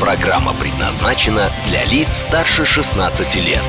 [0.00, 3.62] Программа предназначена для лиц старше 16 лет.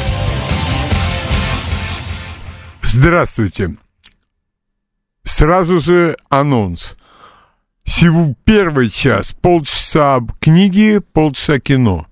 [2.84, 3.78] Здравствуйте.
[5.24, 6.96] Сразу же анонс.
[7.84, 12.08] Всего первый час, полчаса книги, полчаса кино.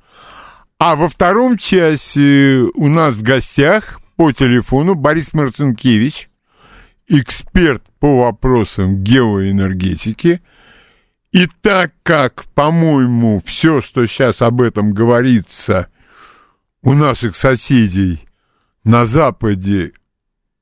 [0.79, 6.29] А во втором часе у нас в гостях по телефону Борис Марцинкевич,
[7.09, 10.41] эксперт по вопросам геоэнергетики.
[11.35, 15.89] И так как, по-моему, все, что сейчас об этом говорится
[16.81, 18.21] у наших соседей
[18.85, 19.91] на Западе,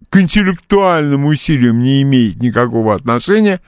[0.09, 3.61] к интеллектуальным усилиям не имеет никакого отношения,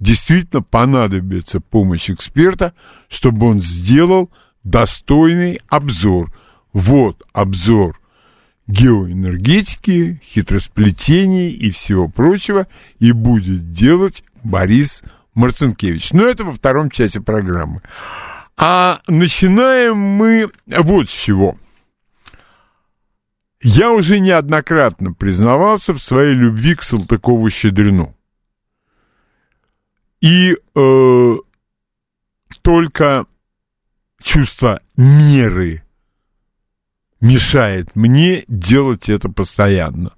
[0.00, 2.74] действительно понадобится помощь эксперта,
[3.08, 4.28] чтобы он сделал
[4.64, 6.36] достойный обзор.
[6.72, 8.00] Вот обзор
[8.66, 12.66] геоэнергетики, хитросплетений и всего прочего,
[12.98, 15.04] и будет делать Борис
[15.38, 16.12] Марцинкевич.
[16.12, 17.80] Но это во втором части программы.
[18.56, 21.56] А начинаем мы вот с чего.
[23.62, 28.14] Я уже неоднократно признавался в своей любви к Салтыкову-Щедрину.
[30.20, 31.34] И э,
[32.62, 33.26] только
[34.20, 35.84] чувство меры
[37.20, 40.10] мешает мне делать это постоянно.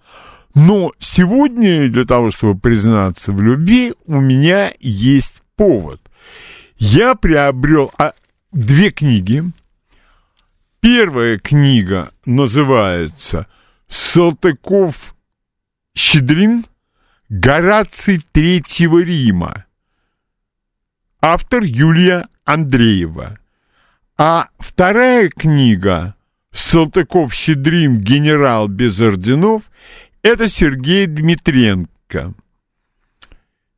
[0.55, 6.01] Но сегодня, для того, чтобы признаться в любви, у меня есть повод.
[6.77, 8.15] Я приобрел а,
[8.53, 9.45] две книги.
[10.81, 13.47] Первая книга называется
[13.89, 15.15] «Салтыков
[15.95, 16.67] Щедрин.
[17.29, 19.67] Гораций Третьего Рима».
[21.21, 23.39] Автор Юлия Андреева.
[24.17, 26.17] А вторая книга
[26.53, 27.99] «Салтыков-Щедрин.
[27.99, 29.71] Генерал без орденов»
[30.23, 32.35] это Сергей Дмитренко.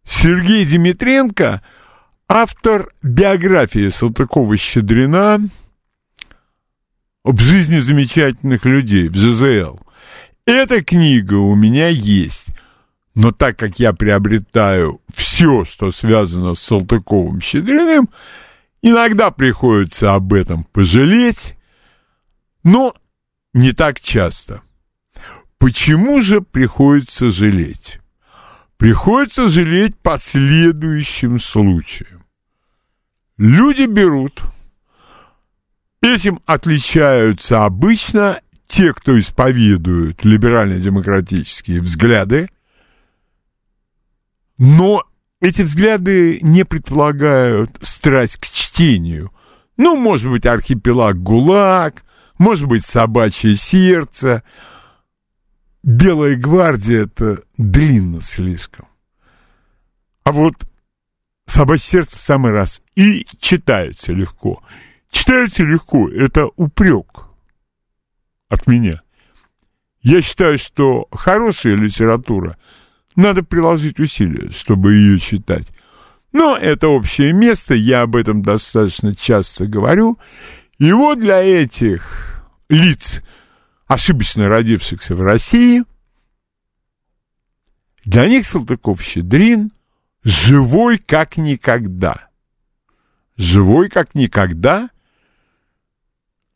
[0.05, 1.63] Сергей Дмитренко–
[2.29, 5.51] автор биографии Салтыкова-Щедрина
[7.25, 9.79] об жизни замечательных людей в ЖЗЛ.
[10.47, 12.47] Эта книга у меня есть,
[13.15, 18.09] но так как я приобретаю все, что связано с Салтыковым-Щедриным,
[18.81, 21.55] иногда приходится об этом пожалеть,
[22.65, 22.95] но
[23.53, 24.63] не так часто–
[25.63, 28.01] Почему же приходится жалеть?
[28.79, 32.25] Приходится жалеть по следующим случаям.
[33.39, 34.43] Люди берут,
[36.03, 42.49] этим отличаются обычно те, кто исповедуют либерально-демократические взгляды,
[44.59, 45.05] но
[45.41, 49.31] эти взгляды не предполагают страсть к чтению.
[49.77, 52.03] Ну, может быть, архипелаг ГУЛАГ,
[52.37, 54.43] может быть, собачье сердце–
[55.83, 58.87] Белая гвардия это длинно слишком.
[60.25, 60.55] А вот
[61.47, 62.83] собачье сердце в самый раз.
[62.95, 64.63] И читается легко.
[65.11, 67.25] Читается легко, это упрек
[68.49, 69.03] от меня.
[70.03, 72.57] Я считаю, что хорошая литература,
[73.15, 75.69] надо приложить усилия, чтобы ее читать.
[76.33, 80.19] Но это общее место, я об этом достаточно часто говорю.
[80.79, 83.23] И вот для этих лиц,
[83.93, 85.85] ошибочно родившихся в России,
[88.05, 89.71] для них Салтыков-Щедрин
[90.25, 92.29] живой как никогда.
[93.37, 94.91] Живой как никогда.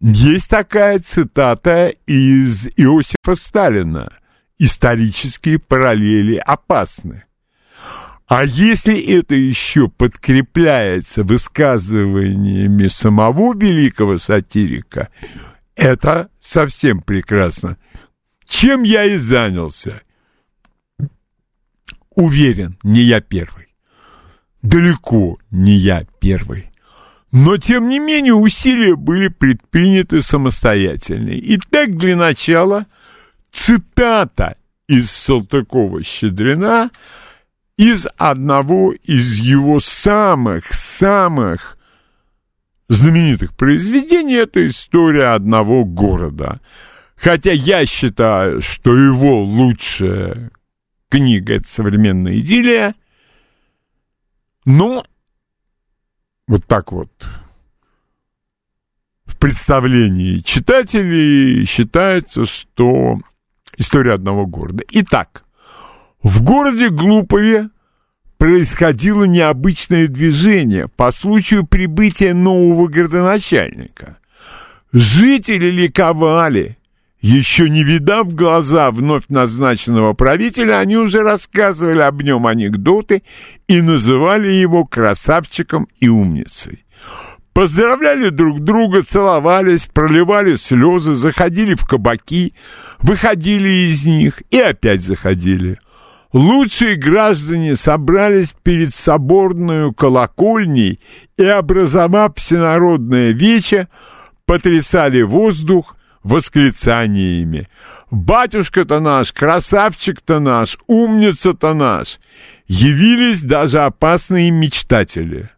[0.01, 4.13] Есть такая цитата из Иосифа Сталина.
[4.59, 7.25] Исторические параллели опасны.
[8.27, 15.11] А если это еще подкрепляется высказываниями самого великого сатирика,
[15.77, 17.77] это совсем прекрасно.
[18.47, 20.03] Чем я и занялся.
[22.11, 23.69] Уверен, не я первый.
[24.63, 26.73] Далеко не я первый.
[27.31, 31.33] Но, тем не менее, усилия были предприняты самостоятельно.
[31.35, 32.87] Итак, для начала
[33.53, 34.57] цитата
[34.89, 36.91] из Салтыкова-Щедрина
[37.77, 41.76] из одного из его самых-самых
[42.89, 46.61] знаменитых произведений это история одного города.
[47.17, 50.51] Хотя я считаю, что его лучшая
[51.09, 52.95] книга это современная идиллия,
[54.65, 55.05] но
[56.47, 57.11] вот так вот
[59.25, 63.19] в представлении читателей считается, что
[63.77, 64.85] история одного города.
[64.91, 65.45] Итак,
[66.23, 67.71] в городе Глупове
[68.39, 74.19] происходило необычное движение по случаю прибытия нового городоначальника.
[74.93, 76.79] Жители ликовали.
[77.21, 83.23] Еще не видав глаза вновь назначенного правителя, они уже рассказывали об нем анекдоты
[83.67, 86.85] и называли его красавчиком и умницей.
[87.53, 92.53] Поздравляли друг друга, целовались, проливали слезы, заходили в кабаки,
[92.99, 95.79] выходили из них и опять заходили.
[96.33, 101.01] Лучшие граждане собрались перед соборную колокольней
[101.37, 103.89] и, образовав всенародное вече,
[104.45, 107.69] потрясали воздух восклицаниями.
[108.11, 112.19] «Батюшка-то наш, красавчик-то наш, умница-то наш!»
[112.69, 115.51] Явились даже опасные мечтатели.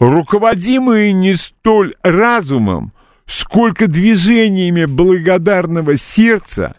[0.00, 2.92] Руководимые не столь разумом,
[3.26, 6.74] сколько движениями благодарного сердца,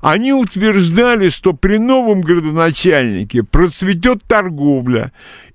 [0.00, 5.12] они утверждали, что при новом градоначальнике процветет торговля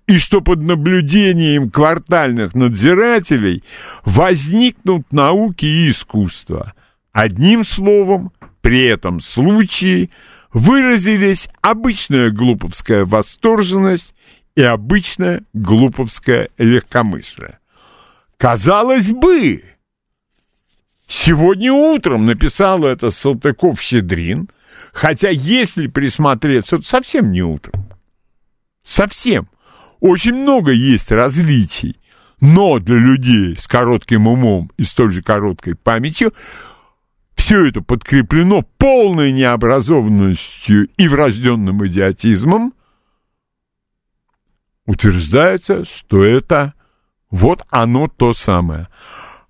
[0.07, 3.63] и что под наблюдением квартальных надзирателей
[4.04, 6.74] возникнут науки и искусство.
[7.12, 8.31] Одним словом,
[8.62, 10.10] при этом случае
[10.51, 14.13] выразились обычная глуповская восторженность
[14.56, 17.60] и обычная глуповская легкомыслие.
[18.38, 19.63] Казалось бы,
[21.08, 24.50] сегодня утром написал это Салтыков-Щедрин,
[24.92, 27.86] хотя если присмотреться, то совсем не утром.
[28.84, 29.48] Совсем.
[30.00, 32.00] Очень много есть различий,
[32.42, 36.34] но для людей с коротким умом и столь же короткой памятью
[37.36, 42.74] все это подкреплено полной необразованностью и врожденным идиотизмом,
[44.86, 46.74] утверждается, что это
[47.30, 48.88] вот оно то самое.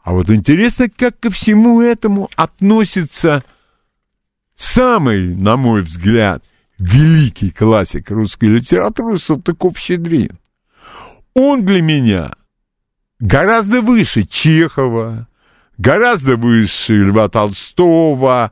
[0.03, 3.43] А вот интересно, как ко всему этому относится
[4.55, 6.43] самый, на мой взгляд,
[6.77, 10.37] великий классик русской литературы Салтыков-Щедрин.
[11.33, 12.33] Он для меня
[13.19, 15.29] гораздо выше Чехова,
[15.77, 18.51] гораздо выше Льва Толстого,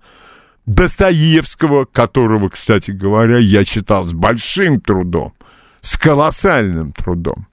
[0.66, 5.34] Достоевского, которого, кстати говоря, я читал с большим трудом,
[5.82, 7.48] с колоссальным трудом.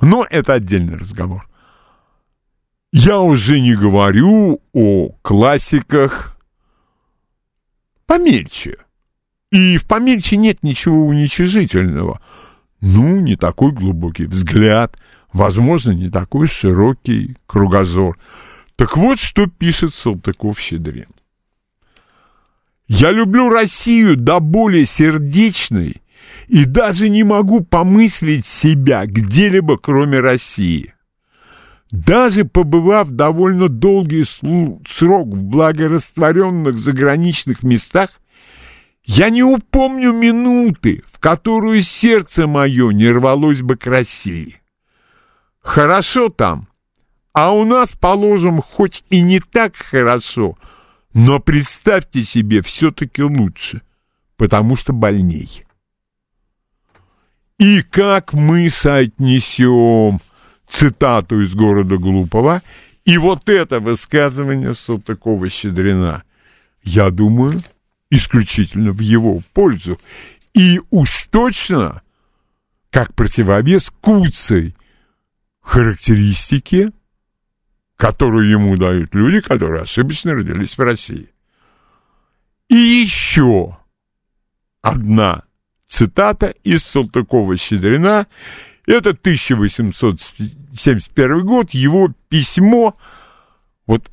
[0.00, 1.49] Но это отдельный разговор.
[2.92, 6.36] Я уже не говорю о классиках
[8.06, 8.76] помельче.
[9.52, 12.20] И в помельче нет ничего уничижительного–
[12.80, 14.96] ну, не такой глубокий взгляд,
[15.32, 18.18] возможно, не такой широкий кругозор.
[18.76, 21.08] Так вот, что пишет Салтыков-Щедрин.
[22.88, 26.02] «Я люблю Россию до более сердечной
[26.48, 30.94] и даже не могу помыслить себя где-либо, кроме России.
[31.90, 38.10] Даже побывав довольно долгий срок в благорастворенных заграничных местах,
[39.04, 44.60] я не упомню минуты, в которую сердце мое не рвалось бы к России.
[45.60, 46.68] Хорошо там,
[47.32, 50.56] а у нас, положим, хоть и не так хорошо,
[51.12, 53.82] но представьте себе, все-таки лучше,
[54.36, 55.64] потому что больней.
[57.58, 60.20] И как мы соотнесем
[60.70, 62.62] цитату из города Глупого
[63.04, 66.22] и вот это высказывание Салтыкова-Щедрина,
[66.82, 67.60] я думаю,
[68.10, 69.98] исключительно в его пользу.
[70.54, 72.02] И уж точно,
[72.90, 74.74] как противовес куцей
[75.60, 76.90] характеристики,
[77.96, 81.30] которую ему дают люди, которые ошибочно родились в России.
[82.68, 83.76] И еще
[84.82, 85.42] одна
[85.88, 88.26] цитата из Салтыкова-Щедрина.
[88.86, 89.14] Это
[90.70, 92.96] 1871 год, его письмо,
[93.86, 94.10] вот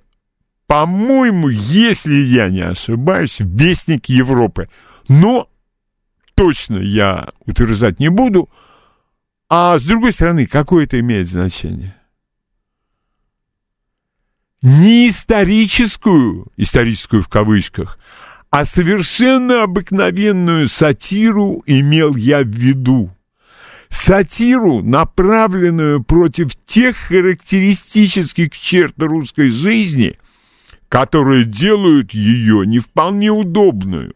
[0.68, 4.70] по-моему, если я не ошибаюсь, вестник Европы.
[5.08, 5.50] Но
[6.36, 8.50] точно я утверждать не буду.
[9.50, 11.96] А с другой стороны, какое это имеет значение?
[14.62, 17.98] Не историческую, историческую в кавычках,
[18.50, 23.12] а совершенно обыкновенную сатиру имел я в виду.
[23.90, 30.18] Сатиру, направленную против тех характеристических черт русской жизни–
[30.90, 34.14] которые делают ее не вполне удобную.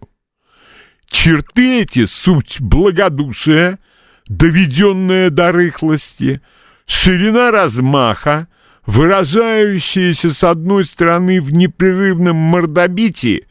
[1.08, 3.80] Черты эти— суть благодушия,
[4.28, 6.42] доведенная до рыхлости,
[6.86, 8.48] ширина размаха,
[8.86, 13.48] выражающаяся с одной стороны в непрерывном мордобитии,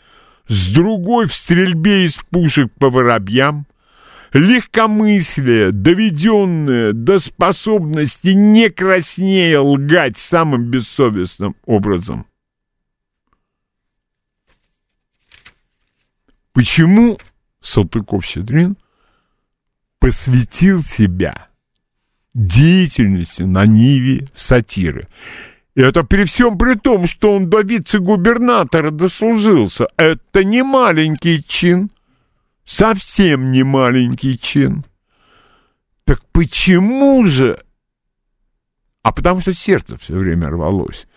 [0.49, 3.67] с другой в стрельбе из пушек по воробьям,
[4.33, 12.27] легкомыслие, доведенное до способности не краснее лгать самым бессовестным образом.
[16.53, 17.19] Почему
[17.61, 18.77] Салтыков-Щедрин
[19.99, 21.49] посвятил себя
[22.35, 25.07] деятельности на Ниве сатиры?
[25.77, 29.87] И это при всем при том, что он до вице-губернатора дослужился.
[29.97, 31.91] Это не маленький чин.
[32.71, 34.85] Совсем не маленький чин.
[36.05, 37.65] Так почему же?
[39.03, 41.09] А потому что сердце все время рвалось.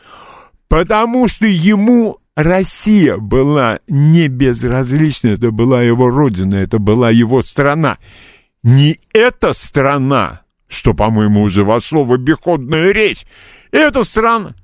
[0.68, 8.00] Потому что ему Россия была не безразлична, это была его родина, это была его страна.
[8.64, 13.28] Не эта страна, что, по-моему, уже вошло в обиходную речь,
[13.70, 14.56] эта страна.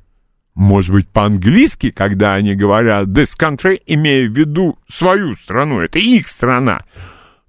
[0.59, 6.27] Может быть, по-английски, когда они говорят this country, имея в виду свою страну, это их
[6.27, 6.83] страна.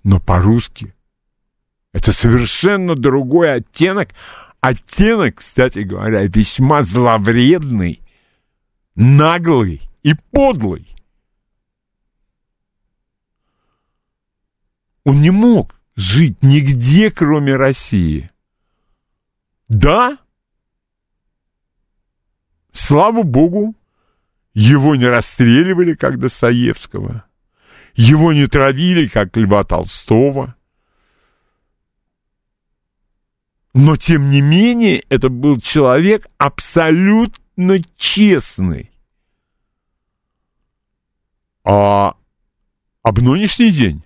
[0.04, 0.94] Но по-русски
[1.92, 4.10] это совершенно другой оттенок.
[4.60, 8.00] Оттенок, кстати говоря, весьма зловредный,
[8.94, 10.86] наглый и подлый.
[15.02, 18.30] Он не мог жить нигде, кроме России.
[19.66, 20.16] Да,
[22.72, 23.74] слава богу,
[24.54, 27.24] его не расстреливали, как Достоевского,
[27.94, 30.54] его не травили, как Льва Толстого.
[33.72, 38.90] Но, тем не менее, это был человек абсолютно честный.
[41.62, 42.16] А
[43.02, 44.02] об нынешний день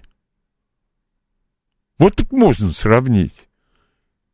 [1.99, 3.49] вот тут можно сравнить.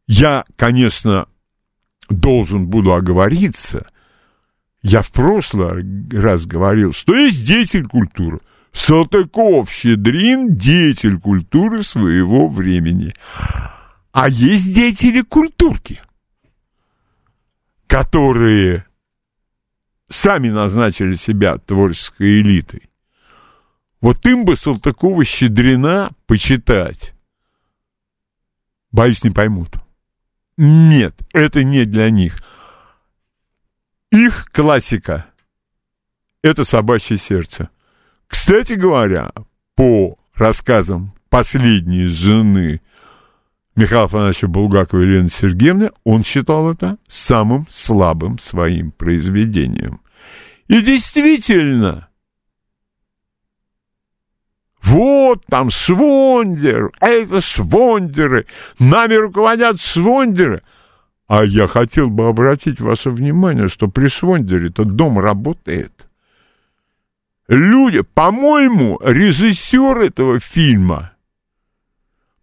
[0.07, 1.29] Я, конечно,
[2.09, 3.91] должен буду оговориться.
[4.83, 8.41] Я в прошлый раз говорил, что есть деятель культуры.
[8.73, 13.13] Салтыков Щедрин– деятель культуры своего времени.
[14.13, 16.01] А есть деятели культурки,
[17.87, 18.87] которые
[20.09, 22.89] сами назначили себя творческой элитой.
[24.01, 27.15] Вот им бы Салтыкова Щедрина почитать.
[28.93, 29.77] Боюсь, не поймут.
[30.57, 32.43] Нет, это не для них.
[34.11, 35.27] Их классика—
[36.43, 37.71] это собачье сердце.
[38.27, 39.31] Кстати говоря,
[39.77, 42.81] по рассказам последней жены
[43.77, 50.01] Михаила Афанасьевича Булгакова Елены Сергеевны, он считал это самым слабым своим произведением.
[50.67, 52.09] И действительно,
[54.83, 58.47] вот там Швондер, это Швондеры,
[58.81, 60.63] нами руководят Швондеры.
[61.31, 66.09] А я хотел бы обратить ваше внимание, что при Швондере-то дом работает.
[67.47, 71.13] Люди, по-моему, режиссер этого фильма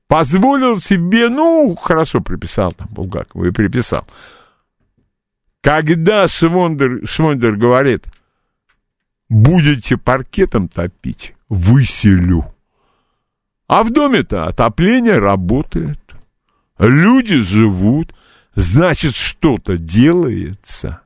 [0.07, 4.07] позволил себе, ну, хорошо приписал там Булгакова и приписал.
[5.59, 8.05] Когда Швондер, Швондер говорит,
[9.27, 12.53] будете паркетом топить, выселю.
[13.67, 15.99] А в доме-то отопление работает.
[16.79, 18.13] Люди живут,
[18.57, 21.01] значит, что-то делается.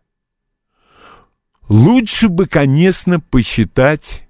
[1.68, 4.28] Лучше бы, конечно, посчитать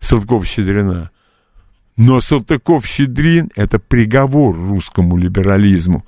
[0.00, 1.10] Салтыков-Щедрина.
[1.96, 6.04] Но Салтыков-Щедрин— это приговор русскому либерализму.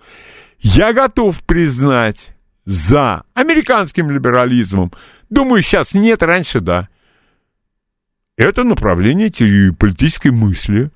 [0.59, 4.93] Я готов признать за американским либерализмом.
[5.31, 6.89] Думаю, сейчас нет, раньше да.
[8.37, 9.31] Это направление
[9.73, 10.91] политической мысли.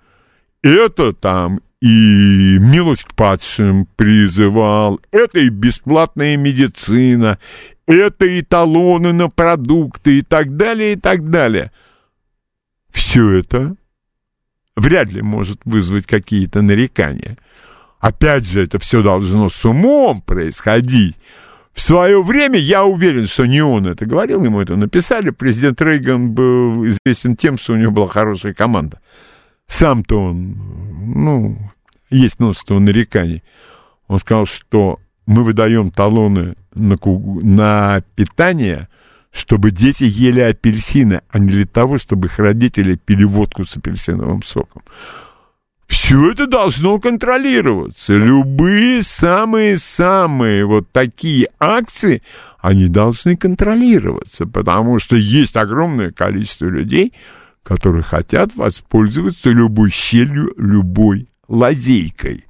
[0.61, 7.39] Это там и милость к падшим призывал, это и бесплатная медицина,
[7.87, 11.73] это и талоны на продукты и так далее, и так далее.
[12.91, 13.77] Все это
[14.77, 17.39] вряд ли может вызвать какие-то нарекания.
[17.99, 21.17] Опять же, это все должно с умом происходить.
[21.73, 25.31] В свое время, я уверен, что не он это говорил, ему это написали.
[25.31, 29.01] Президент Рейган был известен тем, что у него была хорошая команда.
[29.71, 30.57] Сам-то он,
[31.15, 31.57] ну,
[32.11, 33.45] есть множество нареканий.
[34.09, 38.89] Он сказал, что мы выдаем талоны на, на питание,
[39.31, 44.43] чтобы дети ели апельсины, а не для того, чтобы их родители пили водку с апельсиновым
[44.43, 44.83] соком.
[45.87, 48.15] Все это должно контролироваться.
[48.15, 52.23] Любые самые-самые вот такие акции,
[52.59, 57.13] они должны контролироваться, потому что есть огромное количество людей,
[57.71, 62.45] которые хотят воспользоваться любой щелью, любой лазейкой.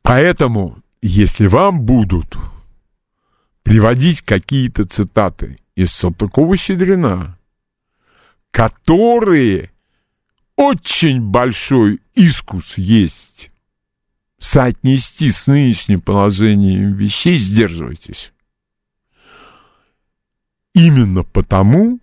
[0.00, 2.38] Поэтому, если вам будут
[3.62, 7.36] приводить какие-то цитаты из Салтыкова-Щедрина,
[8.50, 9.70] которые
[10.56, 13.50] очень большой искус есть
[14.38, 18.32] соотнести с нынешним положением вещей, сдерживайтесь.
[20.72, 22.00] Именно потому,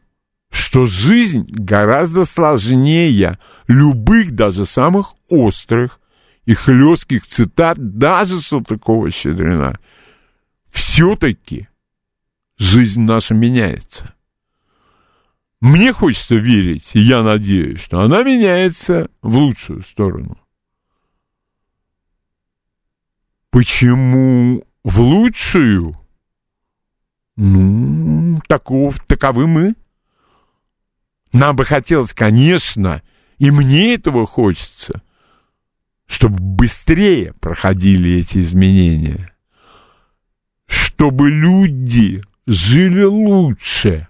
[0.51, 5.99] что жизнь гораздо сложнее любых, даже самых острых
[6.45, 9.79] и хлестких цитат, даже Салтыкова-Щедрина.
[10.69, 11.69] Все-таки
[12.57, 14.13] жизнь наша меняется.
[15.61, 20.37] Мне хочется верить, и я надеюсь, что она меняется в лучшую сторону.
[23.51, 25.97] Почему в лучшую?
[27.37, 29.75] Ну, таков, таковы мы.
[31.33, 33.01] Нам бы хотелось, конечно,
[33.37, 35.01] и мне этого хочется,
[36.05, 39.33] чтобы быстрее проходили эти изменения,
[40.67, 44.07] чтобы люди жили лучше.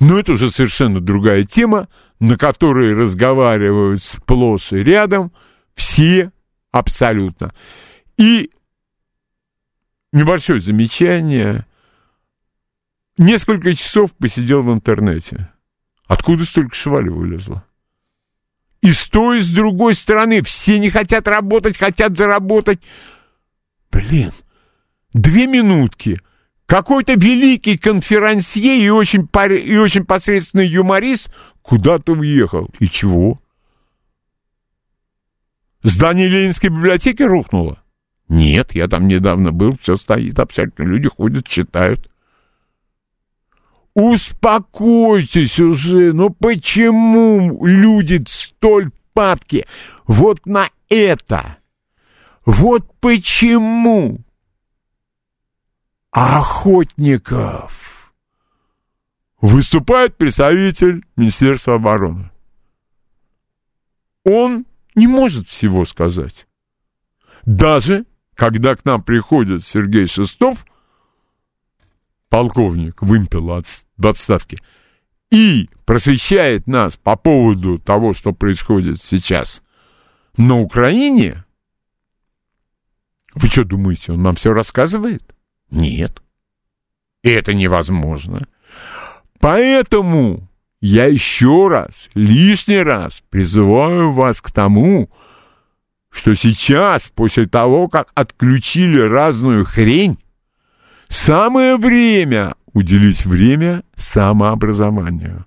[0.00, 1.88] Но это уже совершенно другая тема,
[2.20, 5.32] на которой разговаривают сплошь и рядом
[5.74, 6.32] все
[6.70, 7.54] абсолютно.
[8.16, 8.50] И
[10.12, 11.66] небольшое замечание.
[13.16, 15.48] Несколько часов посидел в интернете.
[16.08, 17.64] Откуда столько швали вылезло?
[18.80, 22.80] И с той, и с другой стороны все не хотят работать, хотят заработать.
[23.92, 24.32] Блин,
[25.12, 26.20] две минутки.
[26.66, 29.52] Какой-то великий конферансье и очень, пар...
[29.52, 31.30] и очень посредственный юморист
[31.62, 32.68] куда-то уехал.
[32.78, 33.40] И чего?
[35.82, 37.82] Здание Ленинской библиотеки рухнуло?
[38.28, 40.82] Нет, я там недавно был, все стоит абсолютно.
[40.84, 42.10] Люди ходят, читают.
[43.98, 49.66] Успокойтесь уже, ну почему люди столь падки
[50.06, 51.58] вот на это?
[52.46, 54.20] Вот почему?
[56.12, 58.12] Охотников.
[59.40, 62.30] Выступает представитель Министерства обороны.
[64.22, 64.64] Он
[64.94, 66.46] не может всего сказать.
[67.44, 70.64] Даже когда к нам приходит Сергей Шестов,
[72.28, 73.66] полковник вымпел от,
[73.98, 74.58] в отставке,
[75.30, 79.62] и просвещает нас по поводу того, что происходит сейчас
[80.36, 81.44] на Украине,
[83.34, 85.22] вы что думаете, он нам все рассказывает?
[85.70, 86.22] Нет.
[87.22, 88.46] И это невозможно.
[89.38, 90.48] Поэтому
[90.80, 95.10] я еще раз, лишний раз призываю вас к тому,
[96.10, 100.18] что сейчас, после того, как отключили разную хрень,
[101.08, 105.46] Самое время уделить время самообразованию.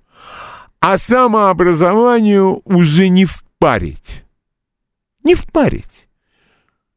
[0.80, 4.24] А самообразованию уже не впарить.
[5.24, 6.08] Не впарить.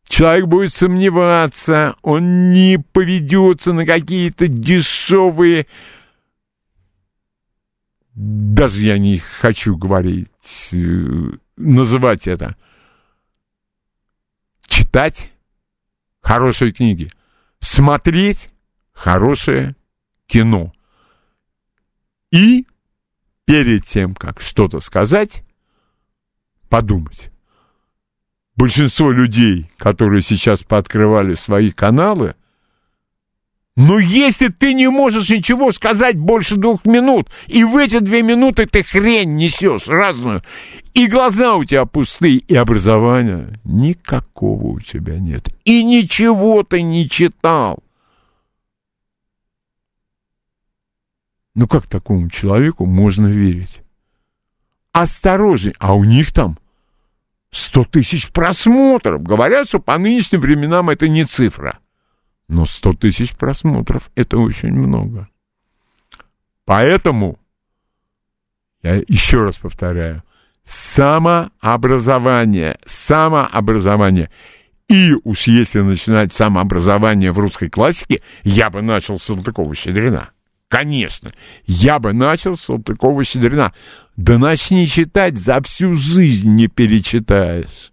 [0.04, 5.66] Человек будет сомневаться, он не поведется на какие-то дешевые...
[8.14, 10.28] Даже я не хочу говорить,
[10.72, 10.76] э,
[11.56, 12.56] называть это.
[14.68, 15.32] Читать
[16.20, 17.10] хорошие книги,
[17.58, 18.50] смотреть
[18.92, 19.74] хорошее
[20.34, 20.72] кино.
[22.32, 22.66] И
[23.44, 25.44] перед тем, как что-то сказать,
[26.68, 27.30] подумать.
[28.56, 32.34] Большинство людей, которые сейчас пооткрывали свои каналы,
[33.76, 38.66] но если ты не можешь ничего сказать больше двух минут, и в эти две минуты
[38.66, 40.42] ты хрень несешь разную,
[40.94, 47.08] и глаза у тебя пустые, и образования никакого у тебя нет, и ничего ты не
[47.08, 47.83] читал,
[51.54, 53.80] Ну как такому человеку можно верить?
[54.92, 56.58] Осторожней, а у них там
[57.52, 59.22] 100 тысяч просмотров.
[59.22, 61.78] Говорят, что по нынешним временам это не цифра.
[62.48, 65.28] Но 100 тысяч просмотров— это очень много.
[66.64, 67.38] Поэтому,
[68.82, 70.24] я еще раз повторяю,
[70.64, 74.30] самообразование, самообразование.
[74.88, 80.30] И уж если начинать самообразование в русской классике, я бы начал с Салтыкова-Щедрина.
[80.68, 81.32] Конечно,
[81.66, 83.72] я бы начал с Салтыкова-Щедрина.
[84.16, 87.92] Да начни читать, за всю жизнь не перечитаешь.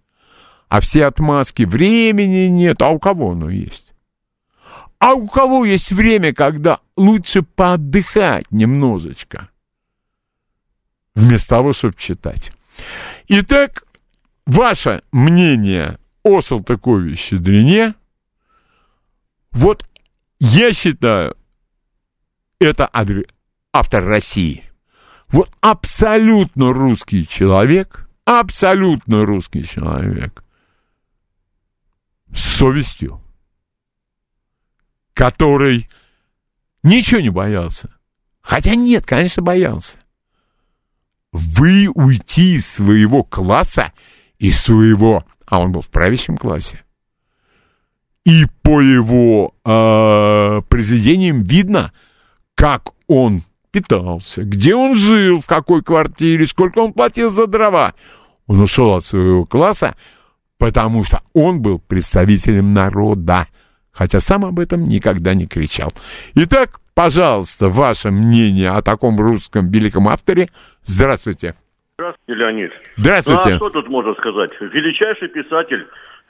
[0.68, 3.92] А все отмазки времени нет, а у кого оно есть?
[4.98, 9.50] А у кого есть время, когда лучше поотдыхать немножечко,
[11.14, 12.52] вместо того, чтобы читать?
[13.28, 13.84] Итак,
[14.46, 17.94] ваше мнение о Салтыкове-Щедрине,
[19.50, 19.84] вот
[20.38, 21.36] я считаю,
[22.64, 22.90] это
[23.72, 24.64] автор России.
[25.28, 30.44] Вот абсолютно русский человек, абсолютно русский человек
[32.32, 33.22] с совестью,
[35.14, 35.88] который
[36.82, 37.94] ничего не боялся.
[38.40, 39.98] Хотя нет, конечно, боялся.
[41.32, 43.92] вы уйти из своего класса,
[44.38, 46.84] из своего, а он был в правящем классе,
[48.24, 51.92] и по его э, произведениям видно,
[52.62, 53.40] как он
[53.72, 57.94] питался, где он жил, в какой квартире, сколько он платил за дрова.
[58.46, 59.96] Он ушел от своего класса,
[60.60, 63.48] потому что он был представителем народа,
[63.90, 65.90] хотя сам об этом никогда не кричал.
[66.36, 70.48] Итак, пожалуйста, ваше мнение о таком русском великом авторе.
[70.84, 71.56] Здравствуйте.
[71.98, 72.70] Здравствуйте, Леонид.
[72.96, 73.48] Здравствуйте.
[73.48, 74.52] Ну, а что тут можно сказать?
[74.60, 75.84] Величайший писатель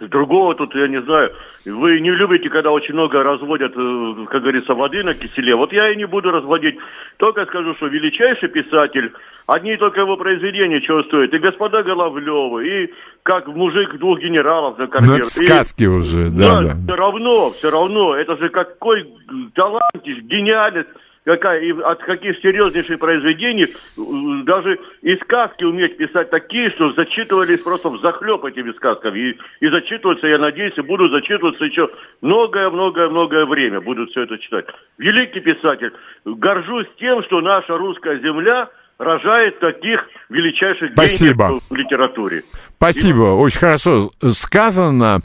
[0.09, 1.33] Другого тут, я не знаю,
[1.65, 5.55] вы не любите, когда очень много разводят, э, как говорится, воды на киселе.
[5.55, 6.77] Вот я и не буду разводить.
[7.19, 9.13] Только скажу, что величайший писатель,
[9.47, 11.33] одни только его произведения чего стоят.
[11.33, 15.19] И господа Головлевы, и как мужик двух генералов на карьер.
[15.19, 16.75] Ну, сказки и, уже, да, да.
[16.75, 18.17] Все равно, все равно.
[18.17, 19.09] Это же какой
[19.55, 20.89] талант, гениальность
[21.25, 23.69] какая, и от каких серьезнейших произведений,
[24.45, 29.19] даже и сказки уметь писать такие, что зачитывались просто в захлеб этими сказками.
[29.19, 31.89] И, и зачитываться, я надеюсь, и буду зачитываться еще
[32.21, 34.67] многое-многое-многое время, буду все это читать.
[34.99, 35.93] Великий писатель.
[36.25, 41.59] Горжусь тем, что наша русская земля рожает таких величайших Спасибо.
[41.69, 42.43] в литературе.
[42.77, 43.43] Спасибо, и...
[43.43, 45.21] очень хорошо сказано.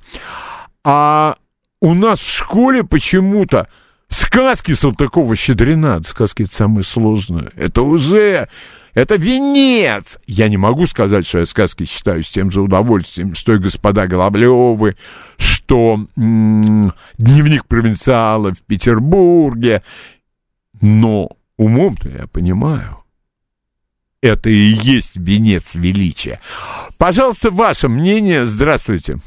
[0.84, 1.36] А
[1.82, 3.68] у нас в школе почему-то
[4.10, 7.52] Сказки Салтыкова-Щедрина, сказки это самые сложные.
[7.56, 8.48] Это уже,
[8.94, 10.18] это венец.
[10.28, 14.08] Я не могу сказать, что я сказки читаю с тем же удовольствием, что и господа
[14.08, 14.96] Голоблевы,
[15.38, 19.84] что дневник провинциала в Петербурге.
[20.80, 23.04] Но умом-то я понимаю,
[24.22, 26.40] это и есть венец величия.
[26.98, 28.46] Пожалуйста, ваше мнение.
[28.46, 29.20] Здравствуйте.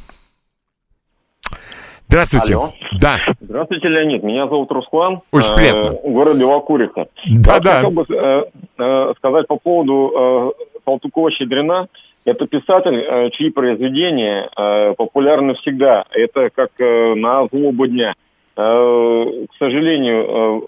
[2.10, 2.54] Здравствуйте.
[2.54, 2.72] Алло.
[3.00, 3.16] Да.
[3.38, 4.24] Здравствуйте, Леонид.
[4.24, 5.20] Меня зовут Руслан.
[5.30, 5.96] Очень приятно.
[6.02, 7.06] Э, город Белокуриха.
[7.24, 7.74] Да, Я да.
[7.76, 8.42] хотел бы э,
[8.78, 11.86] э, сказать по поводу э, Салтыкова-Щедрина.
[12.24, 14.50] Это писатель, э, чьи произведения
[14.96, 16.04] популярны всегда.
[16.10, 18.14] Это как на злобу дня.
[18.56, 20.66] К сожалению,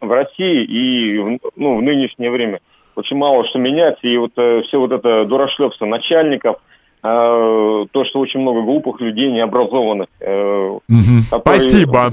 [0.00, 2.60] в России и ну, в нынешнее время
[2.94, 4.06] очень мало что меняется.
[4.06, 6.58] И вот все вот это дурашлепство начальников–
[7.06, 10.08] а, то, что очень много глупых людей, необразованных.
[10.20, 11.20] Угу.
[11.30, 11.60] Которые...
[11.60, 12.12] Спасибо.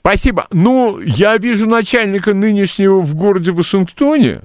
[0.00, 0.46] Спасибо.
[0.50, 4.40] Ну, я вижу начальника нынешнего в городе Вашингтоне.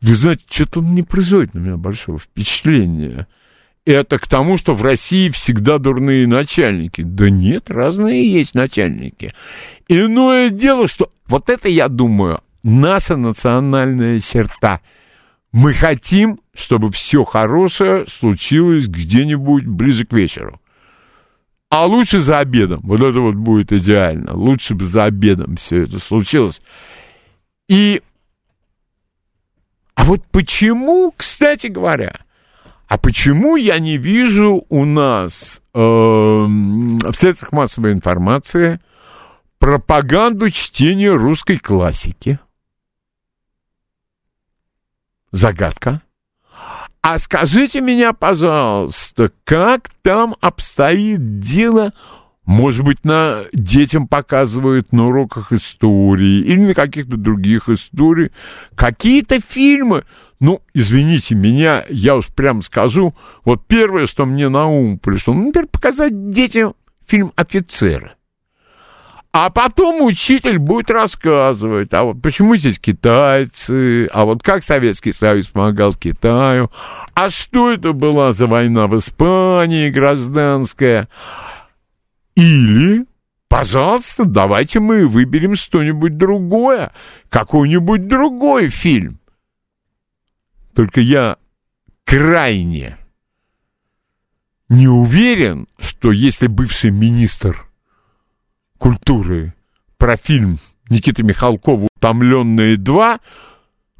[0.00, 3.28] Вы знаете, что-то он не производит на меня большого впечатления.
[3.86, 7.02] Это к тому, что в России всегда дурные начальники.
[7.02, 9.32] Да нет, разные есть начальники.
[9.86, 14.80] Иное дело, что вот это, я думаю, наша национальная черта–
[15.52, 20.60] мы хотим, чтобы все хорошее случилось где-нибудь ближе к вечеру.
[21.68, 22.80] А лучше за обедом.
[22.84, 24.34] Вот это вот будет идеально.
[24.34, 26.60] Лучше бы за обедом все это случилось.
[27.68, 28.02] И...
[29.94, 32.20] А вот почему, кстати говоря,
[32.88, 38.80] а почему я не вижу у нас э, в средствах массовой информации
[39.58, 42.38] пропаганду чтения русской классики?
[45.32, 46.02] Загадка.
[47.02, 51.92] А скажите меня, пожалуйста, как там обстоит дело
[52.44, 58.30] может быть, на детям показывают на уроках истории или на каких-то других историях.
[58.74, 60.04] Какие-то фильмы.
[60.40, 63.14] Ну, извините меня, я уж прям скажу.
[63.44, 66.74] Вот первое, что мне на ум пришло, ну, например, показать детям
[67.06, 68.12] фильм «Офицеры».
[69.32, 75.46] А потом учитель будет рассказывать, а вот почему здесь китайцы, а вот как Советский Союз
[75.46, 76.70] помогал Китаю,
[77.14, 81.08] а что это была за война в Испании гражданская.
[82.34, 83.06] Или,
[83.48, 86.92] пожалуйста, давайте мы выберем что-нибудь другое,
[87.30, 89.18] какой-нибудь другой фильм.
[90.74, 91.38] Только я
[92.04, 92.98] крайне
[94.68, 97.71] не уверен, что если бывший министр
[98.82, 99.54] культуры
[99.96, 100.58] про фильм
[100.90, 103.20] Никиты Михалкова «Утомленные два»,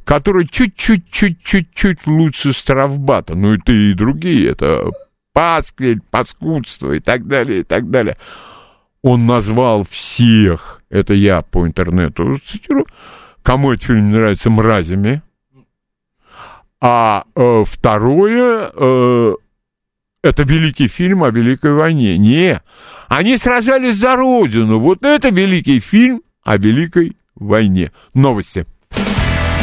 [0.05, 3.37] который чуть-чуть-чуть-чуть-чуть лучше Штрафбата.
[3.37, 4.51] Ну и ты, и другие.
[4.51, 4.91] Это
[5.33, 8.17] Пасквиль, Паскудство и так далее, и так далее.
[9.03, 12.87] Он назвал всех, это я по интернету цитирую,
[13.45, 15.23] кому этот фильм нравится, мразями.
[16.81, 19.35] А э, второе, э,
[20.23, 22.17] это великий фильм о Великой войне.
[22.17, 22.63] Не,
[23.09, 24.79] они сражались за Родину.
[24.79, 27.93] Вот это великий фильм о Великой войне.
[28.15, 28.67] Новости.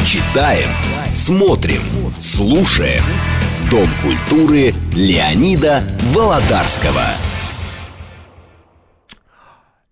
[0.06, 0.70] Читаем,
[1.14, 1.82] смотрим,
[2.20, 3.04] слушаем.
[3.72, 7.04] Дом культуры Леонида Володарского.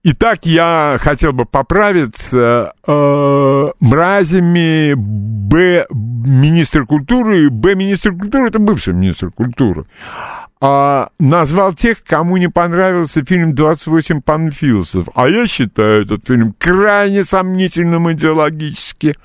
[0.04, 2.74] Итак, я хотел бы поправиться.
[2.88, 9.86] Э, мразями Б, министр культуры, Б, министр культуры, это бывший министр культуры,
[10.60, 15.08] а, назвал тех, кому не понравился фильм «28 панфилосов».
[15.14, 19.16] А я считаю этот фильм крайне сомнительным идеологически,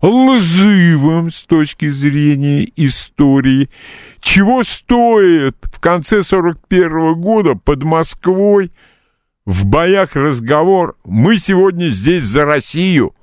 [0.00, 3.70] лживым с точки зрения истории,
[4.20, 8.72] чего стоит в конце 41 года под Москвой
[9.44, 13.14] в боях разговор «Мы сегодня здесь за Россию»,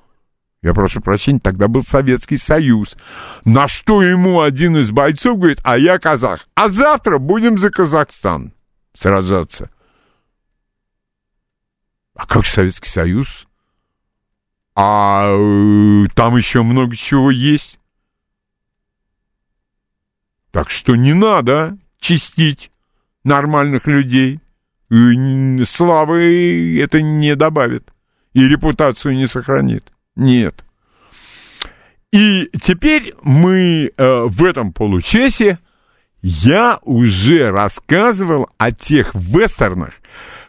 [0.61, 2.97] я прошу прощения, тогда был Советский Союз.
[3.45, 6.47] На что ему один из бойцов говорит, а я казах.
[6.55, 8.53] А завтра будем за Казахстан
[8.93, 9.71] сражаться.
[12.13, 13.47] А как же Советский Союз?
[14.75, 17.79] А э, там еще много чего есть.
[20.51, 22.71] Так что не надо чистить
[23.23, 24.41] нормальных людей.
[24.89, 27.93] И славы это не добавит.
[28.33, 29.89] И репутацию не сохранит.
[30.19, 30.65] Нет.
[32.11, 35.59] И теперь мы э, в этом получасе
[36.21, 39.93] я уже рассказывал о тех вестернах,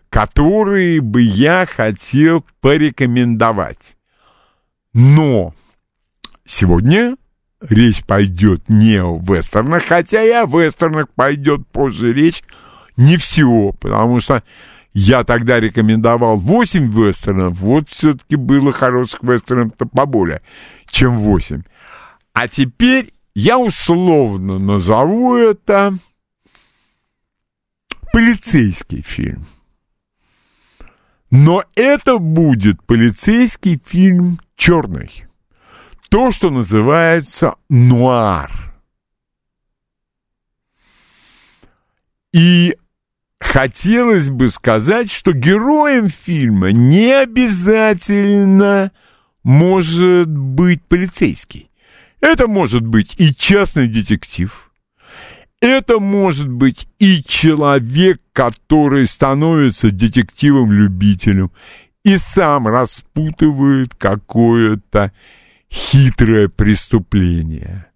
[0.09, 3.97] которые бы я хотел порекомендовать.
[4.93, 5.55] Но
[6.45, 7.17] сегодня
[7.61, 12.43] речь пойдет не о вестернах, хотя и о вестернах пойдет позже речь,
[12.97, 14.43] не все, потому что
[14.93, 20.43] я тогда рекомендовал 8 вестернов, вот все-таки было хороших вестернов-то поболее,
[20.87, 21.63] чем 8.
[22.33, 25.95] А теперь я условно назову это
[28.13, 29.47] полицейский фильм.
[31.31, 35.27] Но это будет полицейский фильм черный.
[36.09, 38.51] То, что называется нуар.
[42.33, 42.77] И
[43.41, 48.93] хотелось бы сказать, что героем фильма не обязательно
[49.43, 51.71] может быть полицейский.
[52.21, 54.71] Это может быть и частный детектив.
[55.61, 61.51] Это может быть и человек, который становится детективом-любителем
[62.03, 65.13] и сам распутывает какое-то
[65.71, 67.90] хитрое преступление.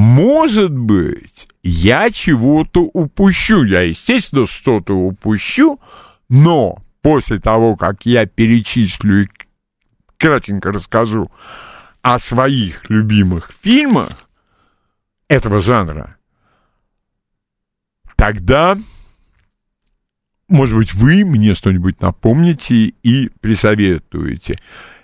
[0.00, 3.64] Может быть, я чего-то упущу.
[3.64, 5.78] Я, естественно, что-то упущу,
[6.30, 9.28] но после того, как я перечислю и
[10.16, 11.30] кратенько расскажу
[12.00, 14.08] о своих любимых фильмах
[15.28, 16.16] этого жанра,
[18.16, 18.78] тогда,
[20.48, 24.56] может быть, вы мне что-нибудь напомните и присоветуете.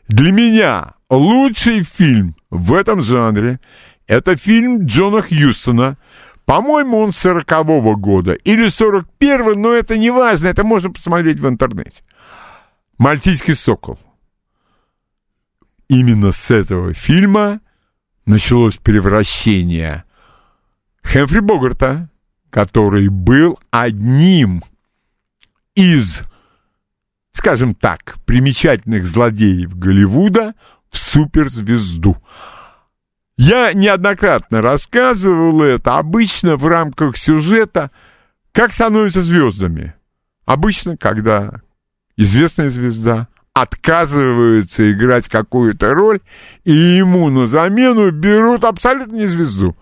[0.08, 3.60] Для меня лучший фильм в этом жанре
[4.06, 5.96] это фильм Джона Хьюстона.
[6.44, 12.02] По-моему, он 40-го года или 41-го, но это не важно, это можно посмотреть в интернете.
[12.98, 13.98] «Мальтийский сокол».
[15.88, 17.60] Именно с этого фильма
[18.24, 20.04] началось превращение
[21.02, 22.10] Хэмфри Богарта,
[22.50, 24.64] который был одним
[25.74, 26.22] из,
[27.32, 30.54] скажем так, примечательных злодеев Голливуда
[30.90, 32.16] в суперзвезду.
[33.38, 37.90] Я неоднократно рассказывал это, обычно в рамках сюжета,
[38.52, 39.94] как становятся звездами.
[40.46, 41.60] Обычно, когда
[42.16, 46.20] известная звезда отказывается играть какую-то роль,
[46.64, 49.76] и ему на замену берут абсолютно не звезду.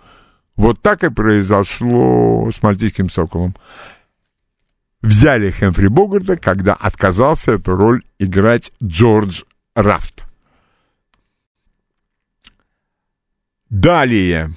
[0.57, 3.55] Вот так и произошло с «Мальтийским соколом».
[5.01, 9.43] Взяли Хэмфри Богарта, когда отказался эту роль играть Джордж
[9.75, 10.25] Рафт.
[13.75, 14.53] Далее.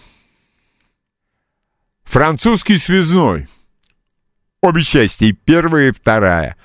[2.03, 3.47] Французский связной.
[4.61, 6.55] Обе части, первая и вторая.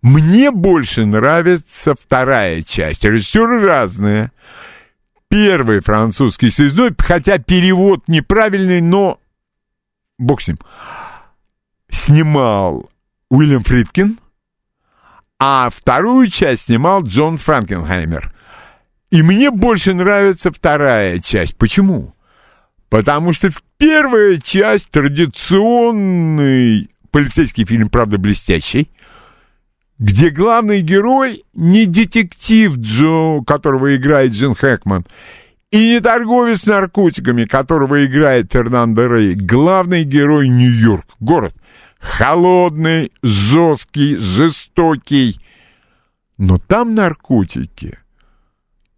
[0.00, 3.04] Мне больше нравится вторая часть.
[3.04, 4.32] Режиссеры разные.
[5.28, 9.20] Первый французский связной, хотя перевод неправильный, но
[10.18, 10.60] бог с ним.
[11.90, 12.90] Снимал
[13.28, 14.18] Уильям Фридкин,
[15.38, 18.32] а вторую часть снимал Джон Франкенхаймер.
[19.12, 21.54] И мне больше нравится вторая часть.
[21.58, 22.14] Почему?
[22.88, 28.90] Потому что первая часть традиционный полицейский фильм, правда, блестящий,
[29.98, 35.02] где главный герой не детектив Джо, которого играет Джин Хэкман,
[35.70, 39.34] и не торговец наркотиками, которого играет Фернандо Рей.
[39.34, 41.54] Главный герой Нью-Йорк, город.
[42.00, 45.38] Холодный, жесткий, жестокий.
[46.38, 47.98] Но там наркотики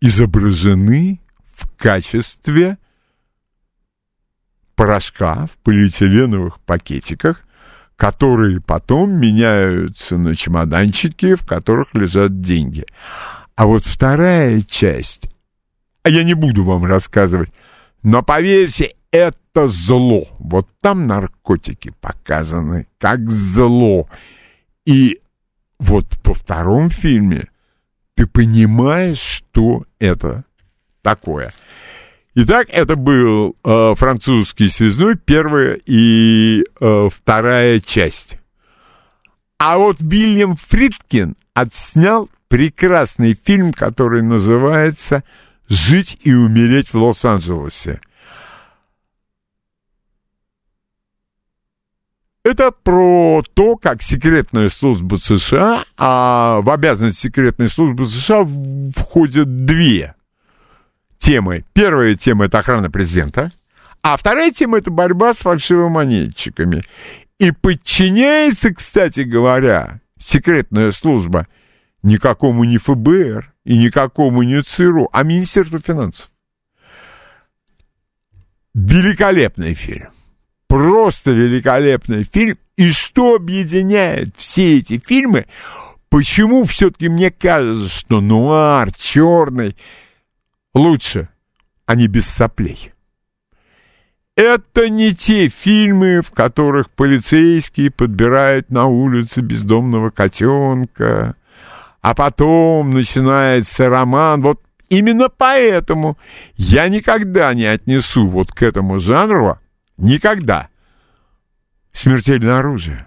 [0.00, 1.20] изображены
[1.54, 2.78] в качестве
[4.74, 7.40] порошка в полиэтиленовых пакетиках,
[7.96, 12.84] которые потом меняются на чемоданчики, в которых лежат деньги.
[13.54, 15.30] А вот вторая часть,
[16.02, 17.50] а я не буду вам рассказывать,
[18.02, 20.26] Но поверьте, это зло.
[20.38, 24.08] Вот там наркотики показаны как зло.
[24.84, 25.20] И
[25.78, 27.48] вот во втором фильме
[28.16, 30.44] ты понимаешь, что это
[31.02, 31.52] такое.
[32.34, 38.38] Итак, это был э, французский связной, первая и э, вторая часть.
[39.58, 45.22] А вот Вильям Фридкин отснял прекрасный фильм, который называется
[45.68, 48.00] «Жить и умереть в Лос-Анджелесе».
[52.44, 58.46] Это про то, как секретная служба США, а в обязанность секретной службы США
[58.94, 60.14] входят две
[61.16, 61.64] темы.
[61.72, 63.50] Первая тема— это охрана президента,
[64.02, 66.84] а вторая тема— это борьба с фальшивомонетчиками.
[67.38, 71.46] И подчиняется, кстати говоря, секретная служба
[72.02, 76.28] никакому не ФБР и никакому не ЦРУ, а Министерству финансов.
[78.74, 80.13] Великолепный фильм
[80.68, 82.58] просто великолепный фильм.
[82.76, 85.46] И что объединяет все эти фильмы?
[86.08, 89.76] Почему все-таки мне кажется, что нуар, черный,
[90.74, 91.28] лучше,
[91.86, 92.92] а не без соплей?
[94.36, 101.36] Это не те фильмы, в которых полицейские подбирают на улице бездомного котенка,
[102.00, 104.42] а потом начинается роман.
[104.42, 106.18] Вот именно поэтому
[106.56, 109.58] я никогда не отнесу вот к этому жанру
[109.96, 110.68] Никогда.
[111.92, 113.06] Смертельное оружие.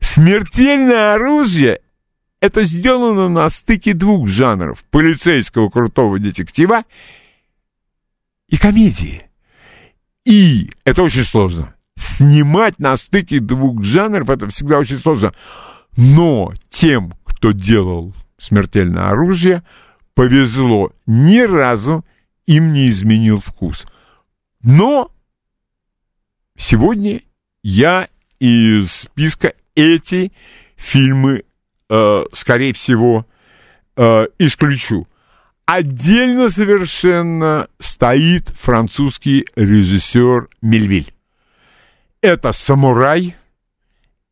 [0.00, 1.80] Смертельное оружие—
[2.40, 4.84] это сделано на стыке двух жанров.
[4.90, 6.84] Полицейского крутого детектива
[8.48, 9.28] и комедии.
[10.24, 11.74] И это очень сложно.
[11.96, 15.32] Снимать на стыке двух жанров— это всегда очень сложно.
[15.96, 19.62] Но тем, кто делал смертельное оружие,
[20.14, 20.92] повезло.
[21.06, 22.04] Ни разу
[22.46, 23.86] им не изменил вкус.
[24.62, 25.12] Но
[26.56, 27.22] Сегодня
[27.62, 30.32] я из списка эти
[30.76, 31.44] фильмы,
[31.88, 33.26] э, скорее всего,
[33.96, 35.06] э, исключу.
[35.64, 41.14] Отдельно совершенно стоит французский режиссер Мельвиль.
[42.20, 43.36] Это «Самурай»,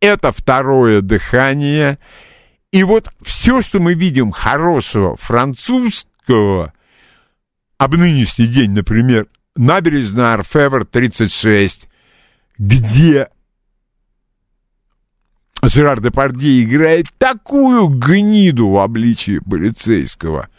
[0.01, 1.99] это «Второе дыхание»,
[2.73, 6.73] и вот все, что мы видим хорошего французского,
[7.79, 11.89] об нынешний день, например, набережная Арфевр 36,
[12.61, 13.31] где
[15.63, 20.51] Жерар Депардье играет такую гниду в обличии полицейского,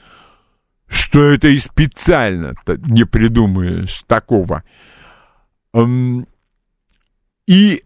[0.88, 4.64] что это и специально не придумаешь такого.
[7.46, 7.84] И